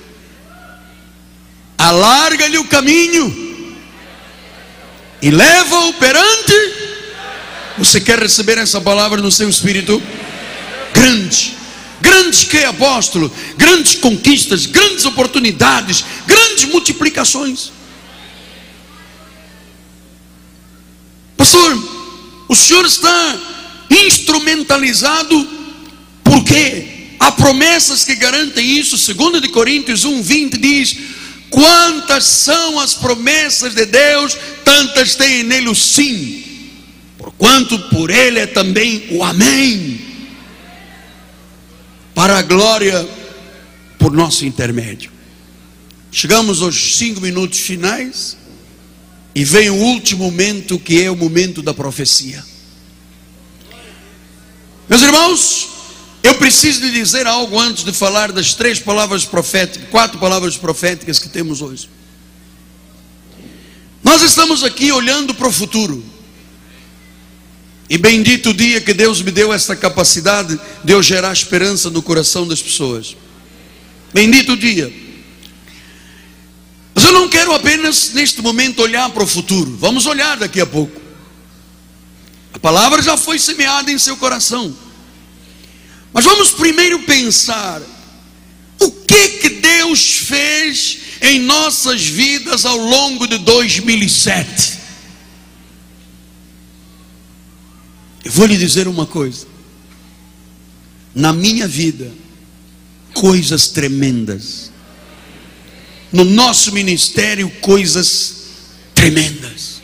alarga-lhe 1.76 2.58
o 2.58 2.64
caminho 2.64 3.46
e 5.20 5.30
leva-o 5.30 5.92
perante. 5.94 6.54
Você 7.78 8.00
quer 8.00 8.18
receber 8.18 8.58
essa 8.58 8.80
palavra 8.80 9.20
no 9.20 9.30
seu 9.30 9.48
espírito? 9.48 10.02
Grande, 10.92 11.54
grandes 12.00 12.44
que 12.44 12.64
apóstolo, 12.64 13.30
grandes 13.56 13.96
conquistas, 13.96 14.66
grandes 14.66 15.04
oportunidades, 15.04 16.04
grandes 16.26 16.64
multiplicações. 16.66 17.70
Pastor, 21.36 21.78
o 22.48 22.54
senhor 22.54 22.86
está 22.86 23.36
instrumentalizado 23.90 25.48
porque 26.24 27.16
há 27.20 27.30
promessas 27.32 28.04
que 28.04 28.14
garantem 28.16 28.78
isso. 28.78 28.96
2 29.14 29.42
de 29.42 29.48
Coríntios 29.48 30.04
1:20 30.04 30.58
diz: 30.58 30.96
Quantas 31.50 32.24
são 32.24 32.80
as 32.80 32.94
promessas 32.94 33.74
de 33.74 33.86
Deus, 33.86 34.36
tantas 34.64 35.14
tem 35.14 35.42
nele 35.42 35.68
o 35.68 35.74
sim, 35.74 36.44
porquanto 37.16 37.78
por 37.90 38.10
ele 38.10 38.38
é 38.38 38.46
também 38.46 39.06
o 39.10 39.22
amém, 39.22 40.00
para 42.14 42.38
a 42.38 42.42
glória 42.42 43.06
por 43.98 44.12
nosso 44.12 44.44
intermédio. 44.44 45.10
Chegamos 46.10 46.62
aos 46.62 46.96
cinco 46.96 47.20
minutos 47.20 47.58
finais 47.60 48.36
e 49.34 49.44
vem 49.44 49.68
o 49.68 49.74
último 49.74 50.24
momento 50.24 50.78
que 50.78 51.02
é 51.02 51.10
o 51.10 51.16
momento 51.16 51.60
da 51.62 51.74
profecia. 51.74 52.42
Meus 54.88 55.02
irmãos, 55.02 55.75
eu 56.26 56.34
preciso 56.34 56.80
lhe 56.80 56.90
dizer 56.90 57.26
algo 57.26 57.58
antes 57.58 57.84
de 57.84 57.92
falar 57.92 58.32
das 58.32 58.54
três 58.54 58.80
palavras 58.80 59.24
proféticas, 59.24 59.88
quatro 59.90 60.18
palavras 60.18 60.56
proféticas 60.56 61.18
que 61.18 61.28
temos 61.28 61.62
hoje. 61.62 61.88
Nós 64.02 64.22
estamos 64.22 64.64
aqui 64.64 64.90
olhando 64.90 65.34
para 65.34 65.46
o 65.46 65.52
futuro. 65.52 66.04
E 67.88 67.96
bendito 67.96 68.50
o 68.50 68.54
dia 68.54 68.80
que 68.80 68.92
Deus 68.92 69.22
me 69.22 69.30
deu 69.30 69.52
essa 69.52 69.76
capacidade 69.76 70.58
de 70.82 70.92
eu 70.92 71.02
gerar 71.02 71.32
esperança 71.32 71.90
no 71.90 72.02
coração 72.02 72.46
das 72.46 72.60
pessoas. 72.60 73.16
Bendito 74.12 74.52
o 74.52 74.56
dia. 74.56 74.92
Mas 76.94 77.04
eu 77.04 77.12
não 77.12 77.28
quero 77.28 77.52
apenas 77.54 78.12
neste 78.14 78.42
momento 78.42 78.82
olhar 78.82 79.08
para 79.10 79.22
o 79.22 79.26
futuro. 79.26 79.76
Vamos 79.78 80.06
olhar 80.06 80.36
daqui 80.38 80.60
a 80.60 80.66
pouco. 80.66 81.00
A 82.52 82.58
palavra 82.58 83.00
já 83.02 83.16
foi 83.16 83.38
semeada 83.38 83.92
em 83.92 83.98
seu 83.98 84.16
coração. 84.16 84.85
Mas 86.16 86.24
vamos 86.24 86.52
primeiro 86.52 87.00
pensar 87.00 87.82
o 88.80 88.90
que 88.90 89.28
que 89.28 89.50
Deus 89.50 90.12
fez 90.16 90.98
em 91.20 91.40
nossas 91.40 92.06
vidas 92.06 92.64
ao 92.64 92.78
longo 92.78 93.26
de 93.26 93.36
2007. 93.36 94.78
Eu 98.24 98.32
vou 98.32 98.46
lhe 98.46 98.56
dizer 98.56 98.88
uma 98.88 99.04
coisa. 99.04 99.46
Na 101.14 101.34
minha 101.34 101.68
vida, 101.68 102.10
coisas 103.12 103.68
tremendas. 103.68 104.72
No 106.10 106.24
nosso 106.24 106.72
ministério, 106.72 107.50
coisas 107.60 108.36
tremendas. 108.94 109.82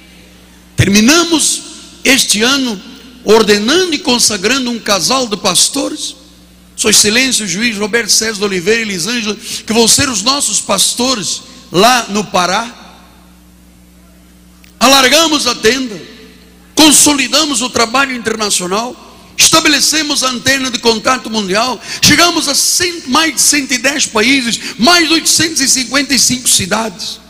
Terminamos 0.77 1.63
este 2.03 2.41
ano 2.41 2.81
ordenando 3.23 3.93
e 3.93 3.99
consagrando 3.99 4.71
um 4.71 4.79
casal 4.79 5.29
de 5.29 5.37
pastores 5.37 6.22
sua 6.83 6.91
Excelência, 6.91 7.45
o 7.45 7.49
juiz 7.49 7.79
Roberto 7.79 8.11
César 8.11 8.39
de 8.39 8.45
Oliveira 8.45 8.81
e 8.81 8.83
Elisângela, 8.83 9.37
que 9.37 9.73
vão 9.73 9.87
ser 9.87 10.09
os 10.09 10.21
nossos 10.23 10.61
pastores 10.61 11.43
lá 11.71 12.07
no 12.09 12.25
Pará. 12.25 12.99
Alargamos 14.81 15.47
a 15.47 15.55
tenda, 15.55 15.95
consolidamos 16.75 17.63
o 17.63 17.71
trabalho 17.71 18.17
internacional, 18.17 18.97
estabelecemos 19.37 20.25
a 20.25 20.31
antena 20.31 20.73
de 20.73 20.81
contato 20.81 21.31
mundial, 21.31 21.81
chegamos 22.01 22.49
a 22.49 22.55
cento, 22.55 23.09
mais 23.09 23.33
de 23.33 23.41
110 23.41 24.07
países, 24.07 24.61
mais 24.77 25.07
de 25.07 25.15
855 25.15 26.49
cidades. 26.49 27.21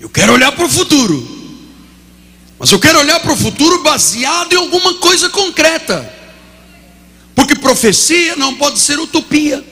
Eu 0.00 0.10
quero 0.10 0.32
olhar 0.32 0.50
para 0.50 0.64
o 0.64 0.68
futuro, 0.68 1.62
mas 2.58 2.72
eu 2.72 2.80
quero 2.80 2.98
olhar 2.98 3.20
para 3.20 3.32
o 3.32 3.36
futuro 3.36 3.84
baseado 3.84 4.52
em 4.52 4.56
alguma 4.56 4.94
coisa 4.94 5.30
concreta. 5.30 6.18
Profecia 7.70 8.34
não 8.34 8.56
pode 8.56 8.80
ser 8.80 8.98
utopia. 8.98 9.64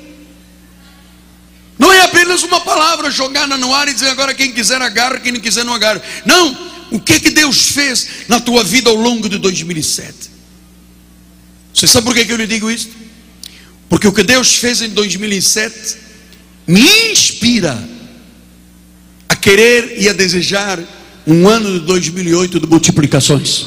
Não 1.76 1.92
é 1.92 2.02
apenas 2.02 2.44
uma 2.44 2.60
palavra 2.60 3.10
jogada 3.10 3.56
no 3.56 3.74
ar 3.74 3.88
e 3.88 3.92
dizer 3.92 4.06
agora 4.06 4.32
quem 4.32 4.52
quiser 4.52 4.80
agarra, 4.80 5.18
quem 5.18 5.32
não 5.32 5.40
quiser 5.40 5.64
não 5.64 5.74
agarra. 5.74 6.00
Não, 6.24 6.56
o 6.92 7.00
que 7.00 7.18
que 7.18 7.30
Deus 7.30 7.70
fez 7.70 8.06
na 8.28 8.38
tua 8.38 8.62
vida 8.62 8.88
ao 8.88 8.94
longo 8.94 9.28
de 9.28 9.36
2007? 9.38 10.14
Você 11.74 11.88
sabe 11.88 12.06
por 12.06 12.14
que 12.14 12.30
eu 12.32 12.36
lhe 12.36 12.46
digo 12.46 12.70
isso? 12.70 12.90
Porque 13.88 14.06
o 14.06 14.12
que 14.12 14.22
Deus 14.22 14.54
fez 14.54 14.80
em 14.80 14.90
2007 14.90 15.96
me 16.68 17.10
inspira 17.10 17.76
a 19.28 19.34
querer 19.34 20.00
e 20.00 20.08
a 20.08 20.12
desejar 20.12 20.78
um 21.26 21.48
ano 21.48 21.80
de 21.80 21.84
2008 21.84 22.60
de 22.60 22.66
multiplicações. 22.68 23.66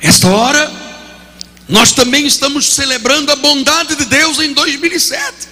Esta 0.00 0.28
hora, 0.28 0.77
nós 1.68 1.92
também 1.92 2.26
estamos 2.26 2.66
celebrando 2.66 3.30
a 3.30 3.36
bondade 3.36 3.94
de 3.94 4.04
Deus 4.06 4.38
em 4.38 4.52
2007. 4.52 5.48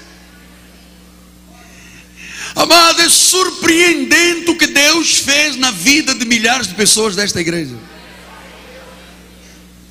Amado, 2.55 3.03
é 3.03 3.09
surpreendente 3.11 4.51
o 4.51 4.57
que 4.57 4.67
Deus 4.67 5.19
fez 5.19 5.57
na 5.57 5.71
vida 5.71 6.15
de 6.15 6.25
milhares 6.25 6.67
de 6.67 6.75
pessoas 6.75 7.15
desta 7.15 7.39
igreja. 7.39 7.77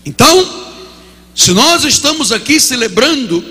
Então, 0.03 0.73
se 1.35 1.51
nós 1.51 1.83
estamos 1.83 2.31
aqui 2.31 2.59
celebrando 2.59 3.43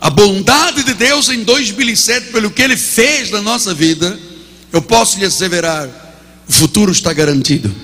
a 0.00 0.08
bondade 0.08 0.82
de 0.84 0.94
Deus 0.94 1.28
em 1.28 1.42
2007 1.42 2.28
pelo 2.28 2.50
que 2.50 2.62
Ele 2.62 2.76
fez 2.76 3.30
na 3.30 3.42
nossa 3.42 3.74
vida, 3.74 4.18
eu 4.72 4.80
posso 4.80 5.18
lhe 5.18 5.26
asseverar: 5.26 5.88
o 6.48 6.52
futuro 6.52 6.92
está 6.92 7.12
garantido. 7.12 7.74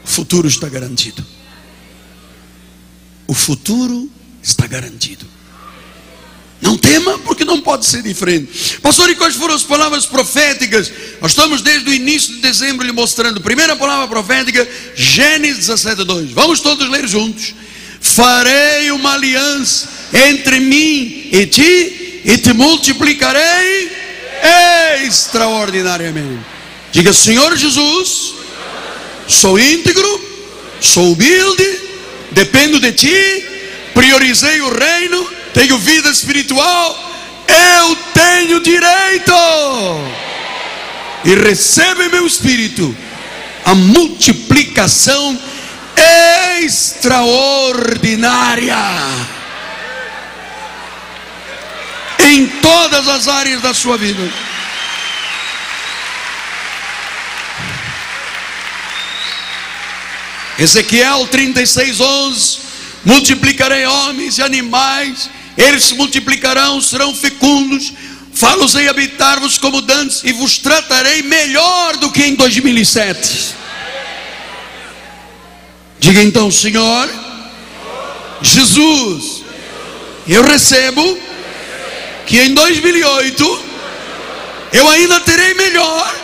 futuro 0.11 0.47
está 0.47 0.67
garantido. 0.67 1.25
O 3.27 3.33
futuro 3.33 4.09
está 4.43 4.67
garantido. 4.67 5.25
Não 6.61 6.77
tema, 6.77 7.17
porque 7.19 7.43
não 7.43 7.59
pode 7.59 7.85
ser 7.87 8.03
diferente. 8.03 8.77
Pastor, 8.79 9.09
e 9.09 9.15
quais 9.15 9.35
foram 9.35 9.55
as 9.55 9.63
palavras 9.63 10.05
proféticas? 10.05 10.91
Nós 11.19 11.31
estamos 11.31 11.61
desde 11.61 11.89
o 11.89 11.93
início 11.93 12.35
de 12.35 12.41
dezembro 12.41 12.85
lhe 12.85 12.91
mostrando. 12.91 13.41
Primeira 13.41 13.75
palavra 13.75 14.07
profética, 14.07 14.67
Gênesis 14.95 15.67
17, 15.67 16.03
2. 16.03 16.31
Vamos 16.31 16.59
todos 16.59 16.87
ler 16.87 17.07
juntos. 17.07 17.55
Farei 17.99 18.91
uma 18.91 19.13
aliança 19.13 19.89
entre 20.13 20.59
mim 20.59 21.29
e 21.31 21.47
ti, 21.47 22.21
e 22.25 22.37
te 22.37 22.53
multiplicarei 22.53 23.89
extraordinariamente. 25.05 26.45
Diga, 26.91 27.13
Senhor 27.13 27.55
Jesus, 27.55 28.40
sou 29.31 29.57
íntegro, 29.57 30.21
sou 30.79 31.13
humilde, 31.13 31.79
dependo 32.31 32.79
de 32.79 32.91
ti, 32.91 33.45
priorizei 33.93 34.61
o 34.61 34.69
reino 34.69 35.41
tenho 35.53 35.77
vida 35.77 36.09
espiritual, 36.09 37.13
eu 37.47 37.95
tenho 38.13 38.59
direito. 38.61 39.33
E 41.23 41.35
recebe 41.35 42.09
meu 42.09 42.25
espírito 42.25 42.97
a 43.65 43.75
multiplicação 43.75 45.39
extraordinária 46.57 48.75
em 52.19 52.47
todas 52.47 53.07
as 53.07 53.27
áreas 53.27 53.61
da 53.61 53.71
sua 53.73 53.97
vida. 53.97 54.27
Ezequiel 60.61 61.27
36, 61.27 61.99
11: 61.99 62.57
Multiplicarei 63.03 63.85
homens 63.85 64.37
e 64.37 64.43
animais 64.43 65.29
eles 65.57 65.85
se 65.85 65.93
multiplicarão, 65.95 66.81
serão 66.81 67.13
fecundos, 67.13 67.93
falo-ei 68.33 68.87
habitar-vos 68.87 69.57
como 69.57 69.81
dantes 69.81 70.21
e 70.23 70.31
vos 70.33 70.57
tratarei 70.57 71.21
melhor 71.23 71.97
do 71.97 72.11
que 72.11 72.23
em 72.23 72.35
2007. 72.35 73.55
Diga 75.99 76.21
então, 76.23 76.49
Senhor, 76.49 77.09
Jesus, 78.41 79.43
eu 80.27 80.43
recebo 80.43 81.19
que 82.25 82.39
em 82.39 82.53
2008 82.53 83.65
eu 84.73 84.89
ainda 84.89 85.19
terei 85.19 85.53
melhor 85.53 86.15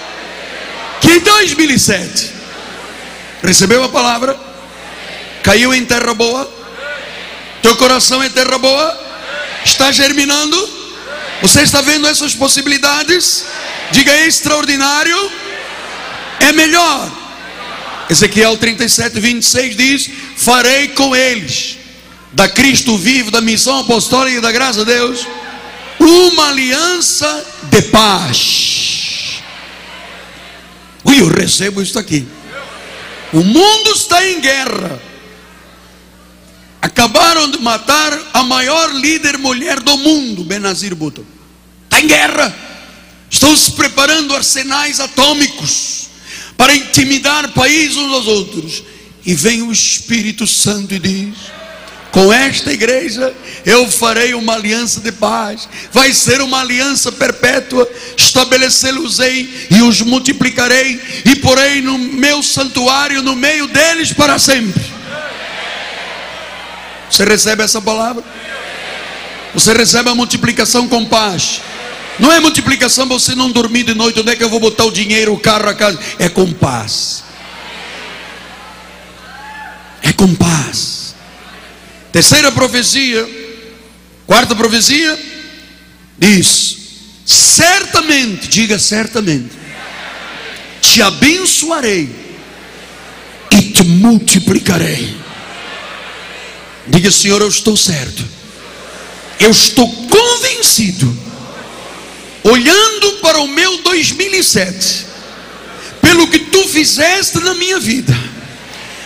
que 1.02 1.12
em 1.12 1.20
2007. 1.20 2.37
Recebeu 3.44 3.84
a 3.84 3.90
palavra? 3.90 4.38
Caiu 5.44 5.74
em 5.74 5.86
terra 5.86 6.14
boa? 6.14 6.50
Teu 7.62 7.76
coração 7.76 8.22
é 8.22 8.30
terra 8.30 8.58
boa? 8.58 9.00
Está 9.64 9.92
germinando? 9.92 10.78
Você 11.42 11.62
está 11.62 11.82
vendo 11.82 12.08
essas 12.08 12.34
possibilidades? 12.34 13.46
Diga 13.92 14.16
extraordinário. 14.26 15.32
É 16.40 16.52
melhor. 16.52 17.12
Ezequiel 18.10 18.58
37, 18.58 19.20
26 19.20 19.76
diz: 19.76 20.10
Farei 20.38 20.90
com 20.90 21.16
eles, 21.16 21.78
da 22.34 22.48
Cristo 22.48 22.98
vivo, 22.98 23.32
da 23.32 23.42
missão 23.42 23.80
apostólica 23.80 24.38
e 24.38 24.42
da 24.42 24.52
graça 24.52 24.80
de 24.80 24.86
Deus, 24.86 25.28
uma 26.00 26.50
aliança 26.50 27.46
de 27.64 27.82
paz. 27.84 29.42
Ui, 31.04 31.22
eu 31.22 31.28
recebo 31.28 31.82
isso 31.82 31.98
aqui. 32.00 32.28
O 33.34 33.44
mundo 33.44 33.92
está 33.92 34.26
em 34.26 34.40
guerra. 34.40 35.02
Acabaram 36.82 37.52
de 37.52 37.60
matar 37.60 38.18
a 38.34 38.44
maior 38.44 38.94
líder 38.94 39.38
mulher 39.38 39.80
do 39.82 39.98
mundo, 39.98 40.44
Benazir 40.44 40.96
Bhutto. 40.96 41.26
Está 41.84 42.02
em 42.02 42.08
guerra. 42.08 42.56
Estão 43.30 43.56
se 43.56 43.72
preparando 43.72 44.36
arsenais 44.36 45.00
atômicos 45.00 46.08
para 46.56 46.76
intimidar 46.76 47.52
países 47.54 47.98
uns 47.98 48.14
aos 48.14 48.28
outros. 48.28 48.84
E 49.26 49.36
vem 49.36 49.62
o 49.62 49.72
Espírito 49.72 50.48
Santo 50.48 50.94
e 50.94 51.00
diz: 51.00 51.36
com 52.12 52.32
esta 52.32 52.72
igreja 52.72 53.34
eu 53.66 53.90
farei 53.90 54.34
uma 54.34 54.54
aliança 54.54 55.00
de 55.00 55.12
paz, 55.12 55.68
vai 55.92 56.14
ser 56.14 56.42
uma 56.42 56.62
aliança 56.62 57.12
perpétua, 57.12 57.88
estabelecê-los-ei 58.16 59.68
e 59.72 59.82
os 59.82 60.02
multiplicarei, 60.02 61.00
e 61.26 61.36
porei 61.36 61.82
no 61.82 61.98
meu 61.98 62.42
santuário 62.42 63.22
no 63.22 63.36
meio 63.36 63.68
deles 63.68 64.14
para 64.14 64.40
sempre. 64.40 64.84
Você 67.10 67.24
recebe 67.24 67.64
essa 67.64 67.82
palavra? 67.82 68.24
Você 69.54 69.74
recebe 69.74 70.10
a 70.10 70.16
multiplicação 70.16 70.88
com 70.88 71.06
paz. 71.06 71.62
Não 72.20 72.32
é 72.32 72.40
multiplicação 72.40 73.08
você 73.08 73.36
não 73.36 73.52
dormir 73.52 73.84
de 73.84 73.94
noite. 73.94 74.20
Onde 74.20 74.32
é 74.32 74.36
que 74.36 74.44
eu 74.44 74.50
vou 74.50 74.60
botar 74.60 74.86
o 74.86 74.92
dinheiro, 74.92 75.34
o 75.34 75.40
carro, 75.40 75.70
a 75.70 75.74
casa? 75.74 76.00
É 76.20 76.28
com 76.28 76.52
paz. 76.52 77.24
É 80.02 80.12
com 80.14 80.34
paz. 80.36 81.07
Terceira 82.18 82.52
profecia. 82.52 83.30
Quarta 84.26 84.56
profecia. 84.56 85.20
Diz: 86.18 86.76
Certamente, 87.24 88.48
diga 88.48 88.80
certamente, 88.80 89.52
te 90.82 91.00
abençoarei 91.00 92.10
e 93.52 93.62
te 93.72 93.84
multiplicarei. 93.84 95.16
Diga, 96.88 97.12
Senhor, 97.12 97.40
eu 97.40 97.50
estou 97.50 97.78
certo. 97.78 98.26
Eu 99.40 99.52
estou 99.52 99.88
convencido, 100.08 101.16
olhando 102.44 103.12
para 103.22 103.38
o 103.42 103.48
meu 103.48 103.84
2007, 103.84 105.06
pelo 106.02 106.28
que 106.30 106.40
tu 106.40 106.68
fizeste 106.68 107.38
na 107.42 107.54
minha 107.54 107.80
vida, 107.80 108.18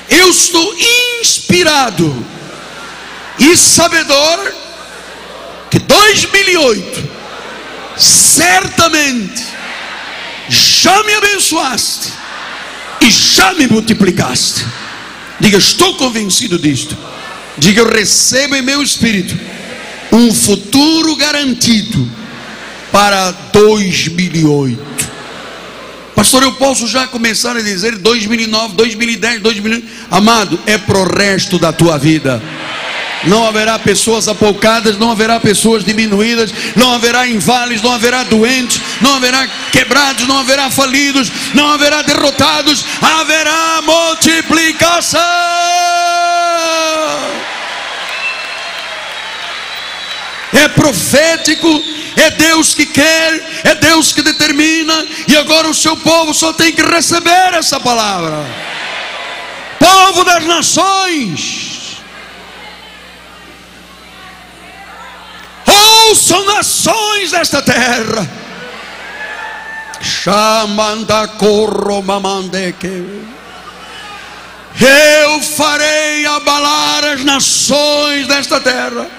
eu 0.08 0.30
estou 0.30 0.74
inspirado 1.20 2.31
e 3.42 3.58
sabedor 3.58 4.54
que 5.70 5.80
2008 5.80 7.10
certamente 7.98 9.44
já 10.48 11.04
me 11.04 11.14
abençoaste 11.16 12.14
e 13.02 13.10
já 13.10 13.54
me 13.56 13.68
multiplicaste. 13.68 14.66
Diga, 15.40 15.58
estou 15.58 15.96
convencido 15.96 16.60
disto. 16.60 16.96
Diga: 17.58 17.82
Eu 17.82 17.90
recebo 17.90 18.56
em 18.56 18.62
meu 18.62 18.82
espírito 18.84 19.36
um 20.12 20.32
futuro 20.34 21.16
garantido 21.16 22.08
para 22.92 23.32
2008. 23.32 24.92
Pastor, 26.16 26.44
eu 26.44 26.52
posso 26.54 26.88
já 26.88 27.08
começar 27.08 27.56
a 27.56 27.62
dizer 27.62 27.98
2009, 27.98 28.76
2010, 28.76 29.42
2011. 29.42 29.84
Amado, 30.12 30.60
é 30.68 30.78
pro 30.78 31.04
resto 31.04 31.58
da 31.58 31.74
tua 31.74 31.98
vida. 31.98 32.40
Não 33.26 33.48
haverá 33.48 33.78
pessoas 33.78 34.28
apoucadas, 34.28 34.98
não 34.98 35.12
haverá 35.12 35.40
pessoas 35.40 35.84
diminuídas, 35.84 36.52
não 36.76 36.94
haverá 36.94 37.28
invales, 37.28 37.82
não 37.82 37.92
haverá 37.92 38.24
doentes, 38.24 38.82
não 39.00 39.16
haverá 39.16 39.48
quebrados, 39.72 40.28
não 40.28 40.40
haverá 40.40 40.72
falidos, 40.72 41.32
não 41.54 41.72
haverá 41.72 42.02
derrotados, 42.02 42.84
haverá 43.02 43.82
multiplicação. 43.84 45.22
É 50.54 50.68
profético, 50.68 51.84
é 52.16 52.32
Deus 52.32 52.74
que 52.74 52.86
quer, 52.86 53.62
é 53.64 53.76
Deus 53.76 54.12
que 54.12 54.22
determina, 54.22 55.06
e 55.28 55.38
agora 55.38 55.70
o 55.70 55.74
seu 55.74 55.96
povo 55.96 56.34
só 56.34 56.54
tem 56.54 56.72
que 56.74 56.82
receber 56.82 57.54
essa 57.54 57.80
palavra. 57.80 58.46
povo 59.80 60.24
das 60.24 60.46
nações. 60.46 61.71
Ouçam 65.92 66.46
nações 66.46 67.32
desta 67.32 67.62
terra. 67.62 68.30
Chamanda 70.02 71.28
corro 71.28 72.02
mamandeque. 72.02 73.24
Eu 74.80 75.42
farei 75.42 76.26
abalar 76.26 77.06
as 77.06 77.24
nações 77.24 78.28
desta 78.28 78.60
terra. 78.60 79.10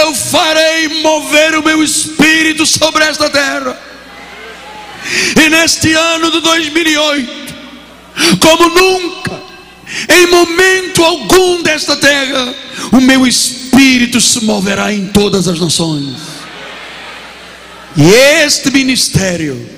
Eu 0.00 0.14
farei 0.14 0.88
mover 1.02 1.56
o 1.56 1.62
meu 1.62 1.82
espírito 1.82 2.64
sobre 2.64 3.04
esta 3.04 3.28
terra. 3.28 3.78
E 5.36 5.48
neste 5.48 5.92
ano 5.92 6.30
de 6.30 6.40
2008, 6.40 7.54
como 8.40 8.68
nunca, 8.68 9.42
em 10.08 10.26
momento 10.28 11.04
algum 11.04 11.62
desta 11.62 11.96
terra, 11.96 12.54
o 12.92 13.00
meu 13.00 13.26
espírito 13.26 13.61
se 14.22 14.44
moverá 14.44 14.92
em 14.92 15.08
todas 15.08 15.48
as 15.48 15.58
nações. 15.58 16.16
E 17.96 18.08
este 18.44 18.70
ministério 18.70 19.68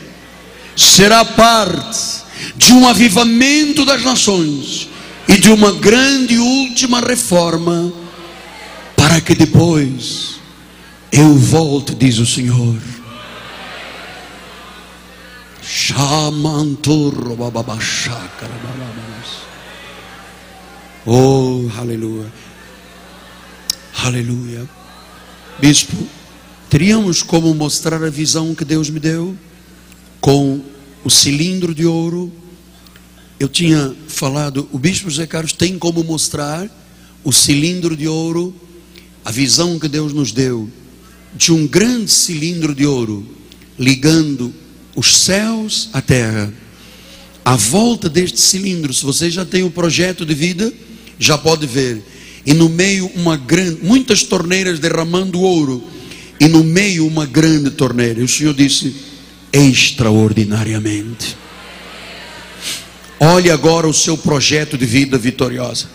será 0.77 1.25
parte 1.25 2.23
de 2.57 2.73
um 2.73 2.87
avivamento 2.87 3.85
das 3.85 4.03
nações 4.05 4.89
e 5.27 5.37
de 5.39 5.51
uma 5.51 5.73
grande 5.73 6.39
última 6.39 7.01
reforma, 7.01 7.93
para 8.95 9.21
que 9.21 9.35
depois 9.35 10.37
eu 11.11 11.35
volte, 11.35 11.95
diz 11.95 12.19
o 12.19 12.27
Senhor. 12.27 12.77
Oh, 21.07 21.69
aleluia. 21.79 22.44
Aleluia. 24.05 24.69
Bispo, 25.59 25.97
teríamos 26.69 27.23
como 27.23 27.55
mostrar 27.55 28.05
a 28.05 28.11
visão 28.11 28.55
que 28.55 28.63
Deus 28.63 28.91
me 28.91 29.01
deu 29.01 29.35
com 30.21 30.61
o 31.03 31.09
cilindro 31.09 31.75
de 31.75 31.87
ouro. 31.87 32.31
Eu 33.41 33.49
tinha 33.49 33.97
falado, 34.07 34.69
o 34.71 34.79
bispo 34.79 35.09
José 35.09 35.27
Carlos 35.27 35.55
tem 35.55 35.79
como 35.79 36.05
mostrar 36.05 36.69
o 37.25 37.33
cilindro 37.33 37.97
de 37.97 38.07
ouro, 38.07 38.55
a 39.25 39.31
visão 39.31 39.79
que 39.79 39.89
Deus 39.89 40.13
nos 40.13 40.33
deu 40.33 40.69
de 41.35 41.51
um 41.51 41.67
grande 41.67 42.11
cilindro 42.13 42.75
de 42.75 42.85
ouro 42.85 43.27
ligando 43.79 44.53
os 44.95 45.17
céus 45.17 45.89
à 45.95 46.03
terra. 46.03 46.53
À 47.43 47.57
volta 47.57 48.11
deste 48.11 48.39
cilindro, 48.39 48.93
se 48.93 49.03
você 49.03 49.31
já 49.31 49.47
tem 49.47 49.63
o 49.63 49.69
um 49.69 49.71
projeto 49.71 50.27
de 50.27 50.35
vida, 50.35 50.71
já 51.19 51.39
pode 51.39 51.67
ver. 51.67 52.05
E 52.47 52.53
no 52.53 52.69
meio 52.69 53.07
uma 53.15 53.37
grande, 53.37 53.79
muitas 53.83 54.23
torneiras 54.23 54.79
derramando 54.79 55.41
ouro, 55.41 55.83
e 56.39 56.47
no 56.47 56.63
meio 56.63 57.07
uma 57.07 57.25
grande 57.25 57.71
torneira. 57.71 58.21
E 58.21 58.25
o 58.25 58.29
Senhor 58.29 58.55
disse: 58.55 58.95
extraordinariamente. 59.53 61.37
Olhe 63.21 63.51
agora 63.51 63.89
o 63.89 63.95
seu 63.95 64.19
projeto 64.19 64.77
de 64.77 64.85
vida 64.85 65.17
vitoriosa. 65.17 65.89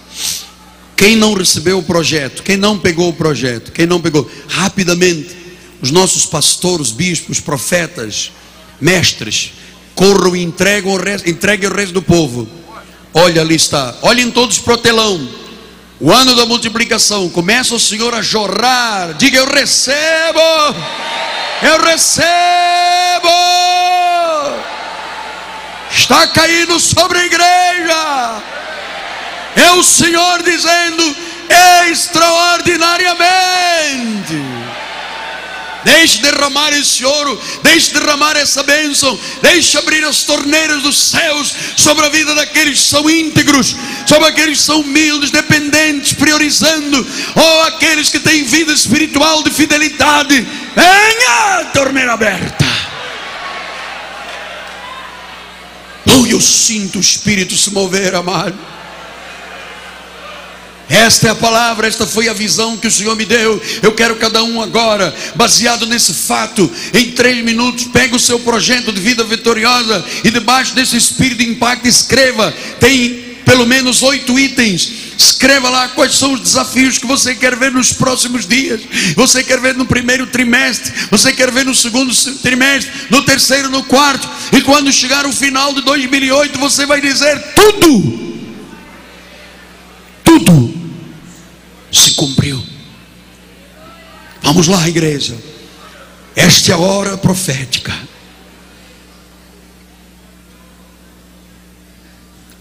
Quem 0.96 1.16
não 1.16 1.34
recebeu 1.34 1.78
o 1.78 1.84
projeto, 1.84 2.44
quem 2.44 2.58
não 2.58 2.78
pegou 2.80 3.10
o 3.10 3.14
projeto, 3.14 3.72
quem 3.72 3.86
não 3.86 4.02
pegou, 4.02 4.30
rapidamente, 4.48 5.36
os 5.82 5.92
nossos 5.92 6.26
pastores, 6.26 6.92
bispos, 6.92 7.40
profetas, 7.40 8.32
mestres, 8.82 9.54
corram 9.96 10.36
e 10.36 10.44
entregam 10.44 10.94
o 10.94 10.98
resto, 10.98 11.30
entreguem 11.30 11.70
o 11.70 11.74
resto 11.74 11.94
do 11.94 12.02
povo. 12.02 12.48
Olha 13.14 13.42
ali 13.42 13.56
está, 13.56 13.98
olhem 14.02 14.30
todos 14.32 14.60
para 14.60 14.74
o 14.74 14.78
telão. 14.78 15.39
O 16.02 16.14
ano 16.14 16.34
da 16.34 16.46
multiplicação, 16.46 17.30
começa 17.30 17.76
o 17.76 17.80
Senhor 17.80 18.16
a 18.16 18.22
jorrar. 18.22 19.16
Diga: 19.16 19.40
Eu 19.40 19.46
recebo, 19.46 20.40
eu 21.62 21.82
recebo. 21.82 22.24
Está 25.92 26.26
caindo 26.28 26.80
sobre 26.80 27.20
a 27.20 27.26
igreja. 27.26 28.42
É 29.58 29.72
o 29.72 29.84
Senhor 29.84 30.42
dizendo: 30.42 31.18
extraordinariamente. 31.92 34.59
Deixe 35.84 36.22
derramar 36.22 36.74
esse 36.74 37.06
ouro, 37.06 37.42
deixe 37.64 37.94
derramar 37.94 38.36
essa 38.36 38.64
bênção, 38.64 39.18
deixe 39.42 39.78
abrir 39.78 40.04
as 40.04 40.24
torneiras 40.24 40.82
dos 40.82 40.98
céus 40.98 41.54
sobre 41.78 42.06
a 42.06 42.10
vida 42.10 42.36
daqueles 42.36 42.82
que 42.82 42.88
são 42.88 43.10
íntegros, 43.10 43.76
sobre 44.06 44.28
aqueles 44.28 44.60
que 44.60 44.66
são 44.66 44.82
humildes, 44.82 45.32
dependentes, 45.32 46.14
priorizando, 46.14 47.08
ou 47.36 47.62
aqueles 47.64 48.10
que 48.10 48.20
têm 48.20 48.44
vida 48.44 48.74
espiritual 48.74 49.42
de 49.44 49.52
fidelidade. 49.52 50.46
Venha, 50.76 51.66
torneira 51.74 52.14
aberta. 52.14 52.66
Oh, 56.18 56.26
eu 56.26 56.42
sinto 56.42 56.98
o 56.98 57.02
Espírito 57.02 57.56
se 57.56 57.72
mover, 57.72 58.16
amado. 58.16 58.58
Esta 60.90 61.28
é 61.28 61.30
a 61.30 61.36
palavra, 61.36 61.88
esta 61.88 62.08
foi 62.08 62.28
a 62.28 62.34
visão 62.34 62.76
que 62.76 62.88
o 62.88 62.92
Senhor 62.92 63.16
me 63.16 63.24
deu. 63.24 63.62
Eu 63.84 63.92
quero 63.92 64.16
cada 64.16 64.44
um 64.44 64.60
agora, 64.60 65.16
baseado 65.36 65.86
nesse 65.86 66.16
fato, 66.16 66.70
em 66.92 67.12
três 67.12 67.46
minutos, 67.46 67.86
pega 67.86 68.16
o 68.16 68.20
seu 68.20 68.40
projeto 68.40 68.92
de 68.92 69.00
vida 69.00 69.24
vitoriosa 69.24 70.04
e 70.24 70.32
debaixo 70.32 70.74
desse 70.74 70.98
espírito 70.98 71.44
de 71.44 71.50
impacto, 71.50 71.88
escreva. 71.88 72.52
Tem 72.80 73.30
pelo 73.46 73.68
menos 73.68 74.02
oito 74.02 74.40
itens. 74.40 74.92
Escreva 75.16 75.70
lá 75.70 75.90
quais 75.90 76.16
são 76.16 76.34
os 76.34 76.40
desafios 76.40 76.98
que 76.98 77.06
você 77.06 77.36
quer 77.36 77.56
ver 77.56 77.72
nos 77.72 77.94
próximos 77.94 78.48
dias. 78.48 78.82
Você 79.16 79.44
quer 79.44 79.60
ver 79.60 79.76
no 79.76 79.86
primeiro 79.86 80.26
trimestre, 80.26 80.92
você 81.12 81.32
quer 81.32 81.52
ver 81.52 81.66
no 81.66 81.76
segundo 81.76 82.12
trimestre, 82.42 82.92
no 83.12 83.22
terceiro, 83.22 83.70
no 83.70 83.84
quarto. 83.84 84.28
E 84.52 84.62
quando 84.62 84.92
chegar 84.92 85.28
o 85.28 85.34
final 85.34 85.72
de 85.72 85.82
2008, 85.82 86.58
você 86.58 86.88
vai 86.88 87.00
dizer 87.00 87.40
tudo. 87.54 88.40
Tudo 90.24 90.79
se 91.92 92.12
cumpriu. 92.12 92.64
Vamos 94.42 94.68
lá, 94.68 94.88
igreja. 94.88 95.38
Esta 96.36 96.72
é 96.72 96.76
a 96.76 96.78
hora 96.78 97.18
profética. 97.18 97.94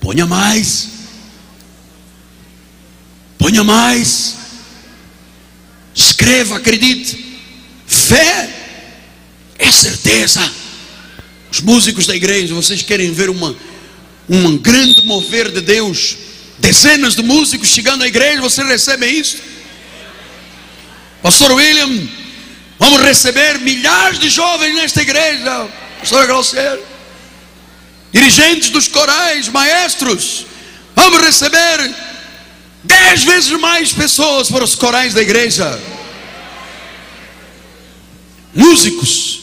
Ponha 0.00 0.26
mais. 0.26 0.88
Ponha 3.38 3.62
mais. 3.62 4.36
Escreva, 5.94 6.56
acredite. 6.56 7.38
Fé 7.86 8.50
é 9.58 9.70
certeza. 9.70 10.40
Os 11.50 11.60
músicos 11.60 12.06
da 12.06 12.14
igreja, 12.14 12.54
vocês 12.54 12.82
querem 12.82 13.12
ver 13.12 13.30
uma, 13.30 13.56
um 14.28 14.56
grande 14.56 15.04
mover 15.04 15.50
de 15.50 15.60
Deus 15.60 16.27
Dezenas 16.58 17.14
de 17.14 17.22
músicos 17.22 17.68
chegando 17.68 18.02
à 18.02 18.06
igreja, 18.06 18.40
você 18.40 18.62
recebe 18.64 19.06
isso? 19.06 19.38
Pastor 21.22 21.52
William, 21.52 22.08
vamos 22.78 23.00
receber 23.02 23.58
milhares 23.60 24.18
de 24.18 24.28
jovens 24.28 24.74
nesta 24.74 25.02
igreja. 25.02 25.68
Pastor 26.00 26.26
Grosser, 26.26 26.80
dirigentes 28.12 28.70
dos 28.70 28.88
corais, 28.88 29.48
maestros, 29.48 30.46
vamos 30.94 31.20
receber 31.20 31.94
dez 32.84 33.24
vezes 33.24 33.50
mais 33.58 33.92
pessoas 33.92 34.50
para 34.50 34.64
os 34.64 34.74
corais 34.74 35.14
da 35.14 35.22
igreja. 35.22 35.80
Músicos, 38.54 39.37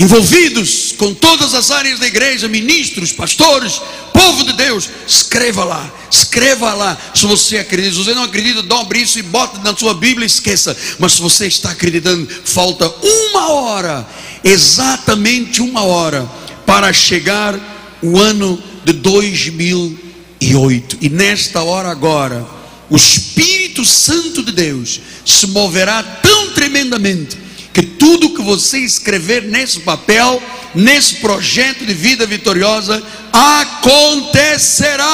envolvidos 0.00 0.94
com 0.96 1.12
todas 1.12 1.52
as 1.52 1.70
áreas 1.70 1.98
da 1.98 2.06
igreja, 2.06 2.48
ministros, 2.48 3.12
pastores, 3.12 3.82
povo 4.14 4.44
de 4.44 4.54
Deus, 4.54 4.88
escreva 5.06 5.62
lá, 5.62 5.92
escreva 6.10 6.72
lá. 6.72 6.96
Se 7.14 7.26
você 7.26 7.58
acredita, 7.58 7.92
se 7.92 8.04
você 8.04 8.14
não 8.14 8.22
acredita, 8.22 8.62
dobre 8.62 9.02
isso 9.02 9.18
e 9.18 9.22
bota 9.22 9.58
na 9.58 9.76
sua 9.76 9.92
Bíblia 9.92 10.24
e 10.24 10.26
esqueça. 10.26 10.74
Mas 10.98 11.12
se 11.12 11.20
você 11.20 11.46
está 11.46 11.72
acreditando, 11.72 12.26
falta 12.44 12.88
uma 12.88 13.50
hora, 13.50 14.08
exatamente 14.42 15.60
uma 15.60 15.82
hora, 15.82 16.26
para 16.64 16.90
chegar 16.94 17.54
o 18.02 18.18
ano 18.18 18.58
de 18.82 18.94
2008. 18.94 20.96
E 21.02 21.10
nesta 21.10 21.62
hora 21.62 21.90
agora, 21.90 22.46
o 22.88 22.96
Espírito 22.96 23.84
Santo 23.84 24.42
de 24.42 24.52
Deus 24.52 24.98
se 25.26 25.46
moverá 25.48 26.02
tão 26.02 26.54
tremendamente 26.54 27.49
que 27.72 27.82
tudo 27.82 28.34
que 28.34 28.42
você 28.42 28.78
escrever 28.78 29.42
nesse 29.44 29.80
papel, 29.80 30.42
nesse 30.74 31.16
projeto 31.16 31.86
de 31.86 31.94
vida 31.94 32.26
vitoriosa, 32.26 33.02
acontecerá. 33.32 35.06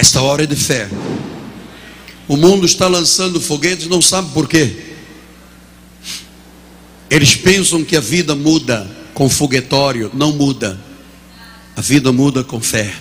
Esta 0.00 0.22
hora 0.22 0.44
é 0.44 0.46
de 0.46 0.56
fé. 0.56 0.88
O 2.30 2.36
mundo 2.36 2.64
está 2.64 2.86
lançando 2.86 3.40
foguetes, 3.40 3.88
não 3.88 4.00
sabe 4.00 4.30
por 4.32 4.46
quê. 4.46 4.72
Eles 7.10 7.34
pensam 7.34 7.82
que 7.82 7.96
a 7.96 8.00
vida 8.00 8.36
muda 8.36 8.88
com 9.12 9.28
foguetório, 9.28 10.12
não 10.14 10.30
muda. 10.30 10.78
A 11.76 11.80
vida 11.80 12.12
muda 12.12 12.44
com 12.44 12.60
fé. 12.60 12.94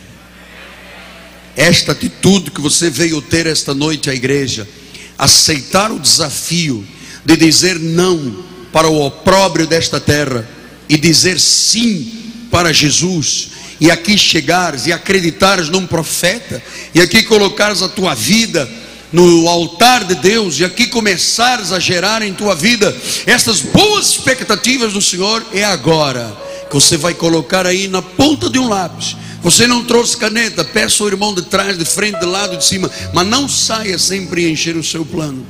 Esta 1.56 1.92
atitude 1.92 2.50
que 2.50 2.60
você 2.60 2.90
veio 2.90 3.22
ter 3.22 3.46
esta 3.46 3.72
noite 3.72 4.10
à 4.10 4.16
igreja, 4.16 4.68
aceitar 5.16 5.92
o 5.92 6.00
desafio 6.00 6.84
de 7.24 7.38
dizer 7.38 7.78
não 7.78 8.44
para 8.74 8.90
o 8.90 9.00
opróbrio 9.00 9.68
desta 9.68 10.00
terra 10.00 10.50
e 10.90 10.98
dizer 10.98 11.40
sim 11.40 12.32
para 12.50 12.74
Jesus, 12.74 13.50
e 13.80 13.92
aqui 13.92 14.18
chegares 14.18 14.88
e 14.88 14.92
acreditares 14.92 15.70
num 15.70 15.86
profeta, 15.86 16.64
e 16.96 17.00
aqui 17.00 17.22
colocares 17.22 17.84
a 17.84 17.88
tua 17.88 18.16
vida 18.16 18.68
no 19.12 19.48
altar 19.48 20.04
de 20.04 20.16
Deus, 20.16 20.60
e 20.60 20.66
aqui 20.66 20.88
começares 20.88 21.72
a 21.72 21.80
gerar 21.80 22.22
em 22.22 22.34
tua 22.34 22.56
vida 22.56 22.96
estas 23.26 23.62
boas 23.62 24.10
expectativas 24.10 24.94
do 24.94 25.02
Senhor, 25.02 25.46
é 25.52 25.64
agora 25.64 26.36
que 26.70 26.76
você 26.76 26.98
vai 26.98 27.14
colocar 27.14 27.66
aí 27.66 27.88
na 27.88 28.02
ponta 28.02 28.50
de 28.50 28.60
um 28.60 28.70
lápis. 28.70 29.16
Você 29.42 29.66
não 29.66 29.84
trouxe 29.84 30.18
caneta, 30.18 30.64
peça 30.64 31.02
ao 31.02 31.10
irmão 31.10 31.34
de 31.34 31.44
trás, 31.44 31.78
de 31.78 31.86
frente, 31.86 32.20
de 32.20 32.26
lado, 32.26 32.58
de 32.58 32.66
cima, 32.66 32.92
mas 33.14 33.26
não 33.26 33.48
saia 33.48 33.98
sem 33.98 34.28
preencher 34.28 34.76
o 34.76 34.84
seu 34.84 35.06
plano. 35.06 35.46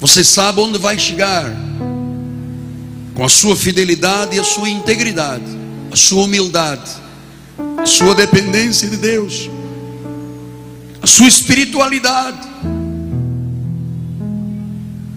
Você 0.00 0.24
sabe 0.24 0.60
onde 0.60 0.78
vai 0.78 0.98
chegar, 0.98 1.54
com 3.14 3.24
a 3.24 3.28
sua 3.28 3.54
fidelidade 3.54 4.36
e 4.36 4.40
a 4.40 4.44
sua 4.44 4.68
integridade, 4.68 5.44
a 5.92 5.96
sua 5.96 6.24
humildade, 6.24 6.90
a 7.78 7.86
sua 7.86 8.14
dependência 8.14 8.88
de 8.88 8.96
Deus, 8.96 9.50
a 11.02 11.06
sua 11.06 11.26
espiritualidade. 11.26 12.48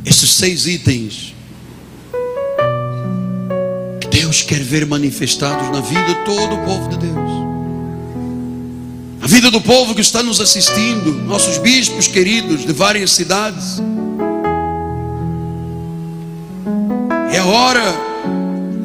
Esses 0.03 0.31
seis 0.31 0.65
itens 0.65 1.33
que 4.01 4.07
Deus 4.07 4.41
quer 4.41 4.63
ver 4.63 4.85
manifestados 4.85 5.69
na 5.69 5.81
vida 5.81 6.03
de 6.03 6.25
todo 6.25 6.55
o 6.55 6.65
povo 6.65 6.89
de 6.89 6.97
Deus. 6.97 7.45
A 9.21 9.27
vida 9.27 9.49
do 9.49 9.61
povo 9.61 9.95
que 9.95 10.01
está 10.01 10.21
nos 10.21 10.39
assistindo, 10.39 11.11
nossos 11.11 11.57
bispos 11.57 12.07
queridos 12.07 12.65
de 12.65 12.73
várias 12.73 13.11
cidades. 13.11 13.81
É 17.31 17.41
hora 17.41 18.14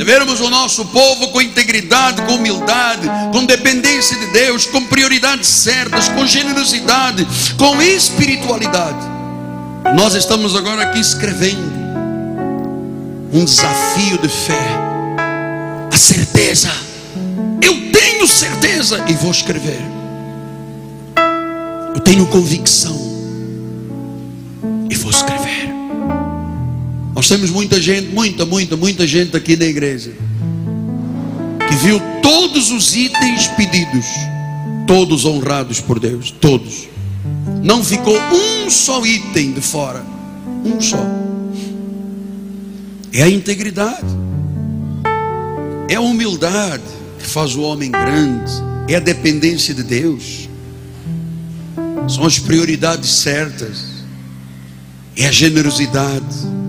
vermos 0.05 0.41
o 0.41 0.49
nosso 0.49 0.85
povo 0.87 1.29
com 1.29 1.43
integridade, 1.43 2.23
com 2.23 2.37
humildade, 2.37 3.09
com 3.33 3.45
dependência 3.45 4.17
de 4.19 4.27
Deus, 4.29 4.67
com 4.67 4.85
prioridades 4.85 5.49
certas, 5.49 6.09
com 6.09 6.27
generosidade, 6.27 7.27
com 7.59 7.83
espiritualidade. 7.83 9.07
Nós 9.95 10.15
estamos 10.15 10.57
agora 10.57 10.83
aqui 10.83 11.01
escrevendo 11.01 11.81
um 13.33 13.45
desafio 13.45 14.19
de 14.19 14.29
fé, 14.29 14.67
a 15.93 15.97
certeza. 15.97 16.71
Eu 17.63 17.91
tenho 17.93 18.27
certeza 18.27 19.05
e 19.09 19.15
vou 19.15 19.31
escrever. 19.31 19.81
Eu 21.95 22.01
tenho 22.01 22.27
convicção 22.27 23.10
Nós 27.21 27.29
temos 27.29 27.51
muita 27.51 27.79
gente, 27.79 28.09
muita, 28.15 28.47
muita, 28.47 28.79
muita 28.79 29.07
gente 29.07 29.37
aqui 29.37 29.55
na 29.55 29.67
igreja 29.67 30.11
que 31.69 31.75
viu 31.75 32.01
todos 32.23 32.71
os 32.71 32.97
itens 32.97 33.47
pedidos, 33.49 34.07
todos 34.87 35.27
honrados 35.27 35.83
por 35.83 36.01
Deus, 36.01 36.31
todos. 36.31 36.89
Não 37.63 37.85
ficou 37.85 38.17
um 38.17 38.71
só 38.71 39.05
item 39.05 39.53
de 39.53 39.61
fora, 39.61 40.03
um 40.65 40.81
só. 40.81 41.05
É 43.13 43.23
a 43.25 43.29
integridade, 43.29 44.17
é 45.91 45.97
a 45.97 46.01
humildade 46.01 46.85
que 47.19 47.27
faz 47.27 47.55
o 47.55 47.61
homem 47.61 47.91
grande, 47.91 48.51
é 48.89 48.97
a 48.97 48.99
dependência 48.99 49.75
de 49.75 49.83
Deus, 49.83 50.49
são 52.09 52.25
as 52.25 52.39
prioridades 52.39 53.11
certas, 53.11 53.85
é 55.15 55.27
a 55.27 55.31
generosidade 55.31 56.60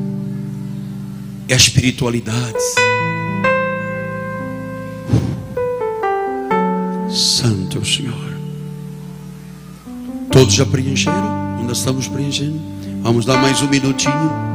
é 1.54 1.56
espiritualidade. 1.56 2.58
Santo 7.10 7.78
é 7.78 7.82
o 7.82 7.86
Senhor. 7.86 8.38
Todos 10.32 10.54
já 10.54 10.66
preencheram? 10.66 11.58
Ainda 11.60 11.74
estamos 11.74 12.08
preenchendo? 12.08 12.60
Vamos 13.02 13.26
dar 13.26 13.42
mais 13.42 13.62
um 13.62 13.68
minutinho. 13.68 14.51